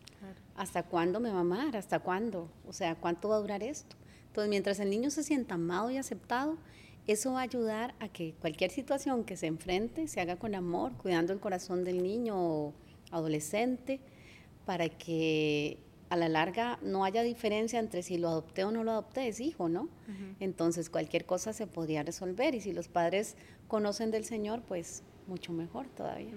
¿Hasta 0.57 0.85
cuándo 0.85 1.21
me 1.21 1.29
va 1.29 1.37
a 1.37 1.41
amar? 1.41 1.77
¿Hasta 1.77 1.99
cuándo? 1.99 2.49
O 2.67 2.73
sea, 2.73 2.95
¿cuánto 2.95 3.29
va 3.29 3.37
a 3.37 3.41
durar 3.41 3.63
esto? 3.63 3.95
Entonces, 4.33 4.49
mientras 4.49 4.81
el 4.81 4.89
niño 4.89 5.11
se 5.11 5.23
sienta 5.23 5.57
amado 5.57 5.91
y 5.91 5.99
aceptado, 5.99 6.57
eso 7.07 7.33
va 7.33 7.41
a 7.41 7.43
ayudar 7.43 7.95
a 8.01 8.09
que 8.09 8.33
cualquier 8.41 8.71
situación 8.71 9.25
que 9.25 9.37
se 9.37 9.47
enfrente 9.47 10.09
se 10.09 10.23
haga 10.23 10.37
con 10.37 10.55
amor, 10.55 10.93
cuidando 10.97 11.35
el 11.35 11.39
corazón 11.39 11.85
del 11.85 12.03
niño 12.03 12.35
o 12.35 12.73
adolescente, 13.11 14.01
para 14.65 14.89
que 14.89 15.77
a 16.09 16.17
la 16.17 16.31
larga 16.31 16.79
no 16.81 17.05
haya 17.05 17.23
diferencia 17.23 17.79
entre 17.79 18.03
si 18.03 18.17
lo 18.17 18.29
adopté 18.29 18.65
o 18.65 18.71
no 18.71 18.85
lo 18.85 18.93
adopté, 18.93 19.29
es 19.29 19.39
hijo, 19.39 19.69
¿no? 19.69 19.91
Entonces 20.41 20.89
cualquier 20.89 21.27
cosa 21.27 21.53
se 21.53 21.67
podría 21.67 22.03
resolver 22.03 22.55
y 22.55 22.63
si 22.63 22.73
los 22.73 22.89
padres 22.89 23.37
conocen 23.69 24.11
del 24.11 24.25
Señor, 24.25 24.63
pues 24.63 25.03
mucho 25.27 25.53
mejor 25.53 25.89
todavía. 25.89 26.33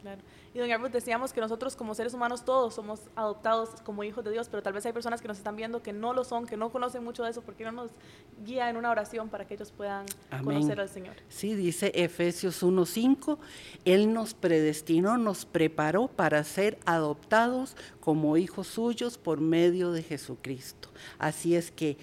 Claro. 0.00 0.22
Y 0.56 0.58
doña 0.58 0.78
Ruth, 0.78 0.90
decíamos 0.90 1.34
que 1.34 1.40
nosotros 1.42 1.76
como 1.76 1.94
seres 1.94 2.14
humanos 2.14 2.42
todos 2.42 2.72
somos 2.72 3.10
adoptados 3.14 3.68
como 3.84 4.02
hijos 4.04 4.24
de 4.24 4.30
Dios, 4.30 4.48
pero 4.48 4.62
tal 4.62 4.72
vez 4.72 4.86
hay 4.86 4.92
personas 4.94 5.20
que 5.20 5.28
nos 5.28 5.36
están 5.36 5.54
viendo 5.54 5.82
que 5.82 5.92
no 5.92 6.14
lo 6.14 6.24
son, 6.24 6.46
que 6.46 6.56
no 6.56 6.70
conocen 6.72 7.04
mucho 7.04 7.24
de 7.24 7.30
eso, 7.30 7.42
porque 7.42 7.62
no 7.62 7.72
nos 7.72 7.90
guía 8.42 8.70
en 8.70 8.78
una 8.78 8.90
oración 8.90 9.28
para 9.28 9.46
que 9.46 9.52
ellos 9.52 9.70
puedan 9.70 10.06
conocer 10.42 10.80
al 10.80 10.88
Señor. 10.88 11.14
Sí, 11.28 11.54
dice 11.54 11.92
Efesios 11.94 12.62
1.5, 12.62 13.36
Él 13.84 14.14
nos 14.14 14.32
predestinó, 14.32 15.18
nos 15.18 15.44
preparó 15.44 16.08
para 16.08 16.42
ser 16.42 16.78
adoptados 16.86 17.76
como 18.00 18.38
hijos 18.38 18.66
suyos 18.66 19.18
por 19.18 19.42
medio 19.42 19.92
de 19.92 20.02
Jesucristo. 20.02 20.88
Así 21.18 21.54
es 21.54 21.70
que 21.70 21.98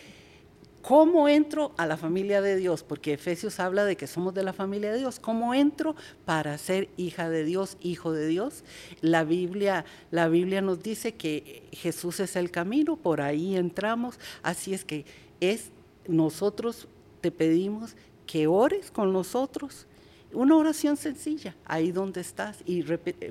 ¿Cómo 0.84 1.30
entro 1.30 1.72
a 1.78 1.88
la 1.88 1.96
familia 1.96 2.42
de 2.42 2.58
Dios? 2.58 2.84
Porque 2.84 3.14
Efesios 3.14 3.62
habla 3.62 3.86
de 3.86 3.96
que 3.96 4.06
somos 4.06 4.34
de 4.34 4.44
la 4.44 4.52
familia 4.52 4.92
de 4.92 4.98
Dios. 5.00 5.18
¿Cómo 5.18 5.54
entro 5.54 5.96
para 6.26 6.58
ser 6.58 6.90
hija 6.98 7.30
de 7.30 7.46
Dios, 7.46 7.78
hijo 7.80 8.12
de 8.12 8.28
Dios? 8.28 8.66
La 9.00 9.24
Biblia, 9.24 9.86
la 10.12 10.28
Biblia 10.28 10.62
nos 10.62 10.84
dice 10.84 11.14
que 11.14 11.70
Jesús 11.72 12.20
es 12.20 12.36
el 12.36 12.52
camino, 12.52 12.98
por 12.98 13.22
ahí 13.22 13.56
entramos. 13.56 14.20
Así 14.42 14.74
es 14.74 14.84
que 14.84 15.06
es 15.40 15.72
nosotros 16.06 16.90
te 17.22 17.32
pedimos 17.32 17.96
que 18.28 18.48
ores 18.48 18.92
con 18.92 19.14
nosotros. 19.14 19.88
Una 20.34 20.58
oración 20.58 20.98
sencilla, 20.98 21.56
ahí 21.64 21.94
donde 21.94 22.20
estás, 22.20 22.62
y 22.66 22.84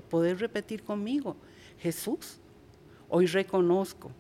poder 0.08 0.38
repetir 0.38 0.84
conmigo, 0.84 1.36
Jesús, 1.78 2.38
hoy 3.10 3.26
reconozco 3.26 4.10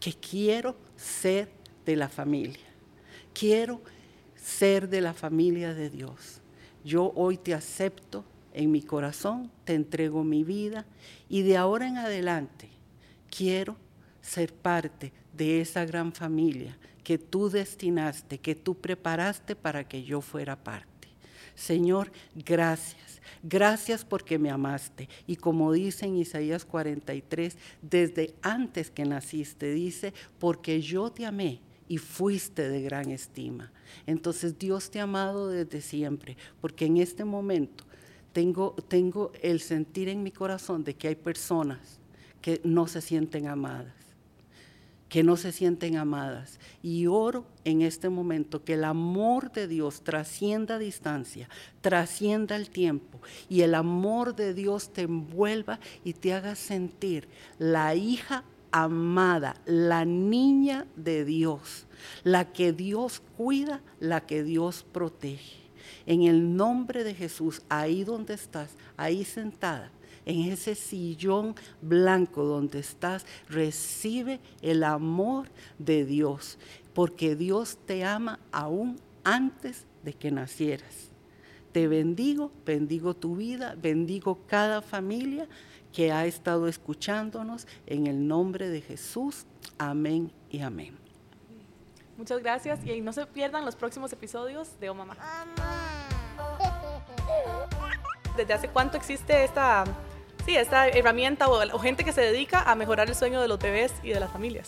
que 0.00 0.14
quiero 0.14 0.74
ser 0.96 1.59
de 1.90 1.96
la 1.96 2.08
familia. 2.08 2.66
Quiero 3.34 3.80
ser 4.36 4.88
de 4.88 5.00
la 5.00 5.12
familia 5.12 5.74
de 5.74 5.90
Dios. 5.90 6.40
Yo 6.84 7.12
hoy 7.16 7.36
te 7.36 7.52
acepto 7.52 8.24
en 8.54 8.70
mi 8.70 8.82
corazón, 8.82 9.50
te 9.64 9.74
entrego 9.74 10.22
mi 10.22 10.44
vida 10.44 10.86
y 11.28 11.42
de 11.42 11.56
ahora 11.56 11.88
en 11.88 11.98
adelante 11.98 12.68
quiero 13.28 13.76
ser 14.22 14.52
parte 14.52 15.12
de 15.36 15.60
esa 15.60 15.84
gran 15.84 16.12
familia 16.12 16.76
que 17.02 17.18
tú 17.18 17.50
destinaste, 17.50 18.38
que 18.38 18.54
tú 18.54 18.76
preparaste 18.76 19.56
para 19.56 19.86
que 19.86 20.04
yo 20.04 20.20
fuera 20.20 20.56
parte. 20.56 21.08
Señor, 21.56 22.12
gracias. 22.34 23.20
Gracias 23.42 24.04
porque 24.04 24.38
me 24.38 24.50
amaste. 24.50 25.08
Y 25.26 25.36
como 25.36 25.72
dice 25.72 26.06
en 26.06 26.16
Isaías 26.16 26.64
43, 26.64 27.56
desde 27.82 28.34
antes 28.42 28.90
que 28.90 29.04
naciste, 29.04 29.72
dice, 29.72 30.14
porque 30.38 30.80
yo 30.80 31.10
te 31.10 31.26
amé 31.26 31.60
y 31.90 31.98
fuiste 31.98 32.68
de 32.68 32.82
gran 32.82 33.10
estima. 33.10 33.72
Entonces 34.06 34.56
Dios 34.56 34.92
te 34.92 35.00
ha 35.00 35.02
amado 35.02 35.48
desde 35.48 35.80
siempre, 35.80 36.36
porque 36.60 36.86
en 36.86 36.98
este 36.98 37.24
momento 37.24 37.82
tengo, 38.32 38.76
tengo 38.86 39.32
el 39.42 39.58
sentir 39.58 40.08
en 40.08 40.22
mi 40.22 40.30
corazón 40.30 40.84
de 40.84 40.94
que 40.94 41.08
hay 41.08 41.16
personas 41.16 41.98
que 42.40 42.60
no 42.62 42.86
se 42.86 43.00
sienten 43.00 43.48
amadas, 43.48 43.92
que 45.08 45.24
no 45.24 45.36
se 45.36 45.50
sienten 45.50 45.96
amadas. 45.96 46.60
Y 46.80 47.08
oro 47.08 47.44
en 47.64 47.82
este 47.82 48.08
momento 48.08 48.62
que 48.62 48.74
el 48.74 48.84
amor 48.84 49.50
de 49.50 49.66
Dios 49.66 50.02
trascienda 50.04 50.78
distancia, 50.78 51.48
trascienda 51.80 52.54
el 52.54 52.70
tiempo 52.70 53.20
y 53.48 53.62
el 53.62 53.74
amor 53.74 54.36
de 54.36 54.54
Dios 54.54 54.92
te 54.92 55.02
envuelva 55.02 55.80
y 56.04 56.12
te 56.12 56.34
haga 56.34 56.54
sentir 56.54 57.26
la 57.58 57.96
hija 57.96 58.44
amada, 58.72 59.56
la 59.66 60.04
niña 60.04 60.86
de 60.96 61.24
Dios, 61.24 61.86
la 62.24 62.52
que 62.52 62.72
Dios 62.72 63.22
cuida, 63.36 63.82
la 63.98 64.26
que 64.26 64.42
Dios 64.42 64.84
protege. 64.92 65.58
En 66.06 66.22
el 66.22 66.56
nombre 66.56 67.04
de 67.04 67.14
Jesús, 67.14 67.62
ahí 67.68 68.04
donde 68.04 68.34
estás, 68.34 68.70
ahí 68.96 69.24
sentada, 69.24 69.90
en 70.26 70.50
ese 70.50 70.74
sillón 70.74 71.54
blanco 71.80 72.44
donde 72.44 72.80
estás, 72.80 73.26
recibe 73.48 74.40
el 74.62 74.84
amor 74.84 75.48
de 75.78 76.04
Dios, 76.04 76.58
porque 76.94 77.36
Dios 77.36 77.78
te 77.86 78.04
ama 78.04 78.38
aún 78.52 79.00
antes 79.24 79.84
de 80.04 80.12
que 80.12 80.30
nacieras. 80.30 81.09
Te 81.72 81.86
bendigo, 81.86 82.50
bendigo 82.66 83.14
tu 83.14 83.36
vida, 83.36 83.76
bendigo 83.76 84.40
cada 84.48 84.82
familia 84.82 85.46
que 85.92 86.10
ha 86.10 86.26
estado 86.26 86.66
escuchándonos 86.66 87.66
en 87.86 88.08
el 88.08 88.26
nombre 88.26 88.68
de 88.68 88.80
Jesús. 88.80 89.46
Amén 89.78 90.32
y 90.50 90.60
amén. 90.62 90.98
Muchas 92.16 92.40
gracias 92.40 92.84
y 92.84 93.00
no 93.00 93.12
se 93.12 93.24
pierdan 93.26 93.64
los 93.64 93.76
próximos 93.76 94.12
episodios 94.12 94.78
de 94.80 94.90
Oh 94.90 94.94
Mamá. 94.94 95.16
¿Desde 98.36 98.52
hace 98.52 98.68
cuánto 98.68 98.96
existe 98.96 99.44
esta, 99.44 99.84
sí, 100.44 100.56
esta 100.56 100.88
herramienta 100.88 101.48
o 101.48 101.78
gente 101.78 102.04
que 102.04 102.12
se 102.12 102.20
dedica 102.20 102.62
a 102.62 102.74
mejorar 102.74 103.08
el 103.08 103.14
sueño 103.14 103.40
de 103.40 103.46
los 103.46 103.60
bebés 103.60 103.92
y 104.02 104.08
de 104.10 104.18
las 104.18 104.30
familias? 104.30 104.66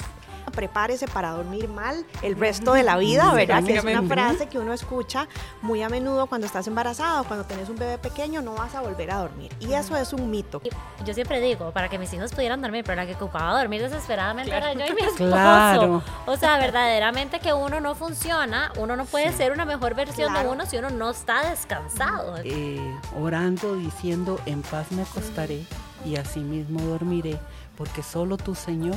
Prepárese 0.52 1.08
para 1.08 1.30
dormir 1.30 1.68
mal 1.68 2.04
el 2.22 2.36
resto 2.36 2.74
de 2.74 2.82
la 2.82 2.96
vida, 2.96 3.32
¿verdad? 3.32 3.64
Que 3.64 3.76
es 3.76 3.84
una 3.84 4.02
frase 4.02 4.48
que 4.48 4.58
uno 4.58 4.72
escucha 4.72 5.26
muy 5.62 5.82
a 5.82 5.88
menudo 5.88 6.26
cuando 6.26 6.46
estás 6.46 6.66
embarazada 6.66 7.22
o 7.22 7.24
cuando 7.24 7.44
tienes 7.44 7.68
un 7.68 7.76
bebé 7.76 7.98
pequeño, 7.98 8.42
no 8.42 8.54
vas 8.54 8.74
a 8.74 8.80
volver 8.80 9.10
a 9.10 9.16
dormir. 9.16 9.52
Y 9.60 9.72
eso 9.72 9.96
es 9.96 10.12
un 10.12 10.30
mito. 10.30 10.62
Yo 11.04 11.14
siempre 11.14 11.40
digo, 11.40 11.72
para 11.72 11.88
que 11.88 11.98
mis 11.98 12.12
hijos 12.12 12.32
pudieran 12.32 12.60
dormir, 12.62 12.84
pero 12.84 12.96
la 12.96 13.06
que 13.06 13.14
ocupaba 13.14 13.58
dormir 13.58 13.82
desesperadamente 13.82 14.54
era 14.54 14.72
yo 14.72 14.86
y 14.86 14.94
mi 14.94 15.02
esposo. 15.02 16.02
O 16.26 16.36
sea, 16.36 16.58
verdaderamente 16.58 17.40
que 17.40 17.52
uno 17.52 17.80
no 17.80 17.94
funciona, 17.94 18.72
uno 18.78 18.96
no 18.96 19.04
puede 19.04 19.32
ser 19.32 19.52
una 19.52 19.64
mejor 19.64 19.94
versión 19.94 20.32
de 20.34 20.46
uno 20.46 20.66
si 20.66 20.76
uno 20.76 20.90
no 20.90 21.10
está 21.10 21.48
descansado. 21.48 22.36
Eh, 22.44 22.80
orando, 23.18 23.74
diciendo, 23.74 24.40
en 24.46 24.62
paz 24.62 24.90
me 24.92 25.02
acostaré 25.02 25.64
y 26.04 26.16
asimismo 26.16 26.80
dormiré, 26.82 27.38
porque 27.76 28.02
solo 28.02 28.36
tu 28.36 28.54
Señor 28.54 28.96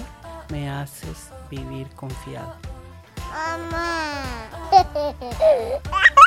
me 0.49 0.69
haces 0.69 1.29
vivir 1.49 1.89
confiado. 1.95 2.55
Mamá. 3.31 4.23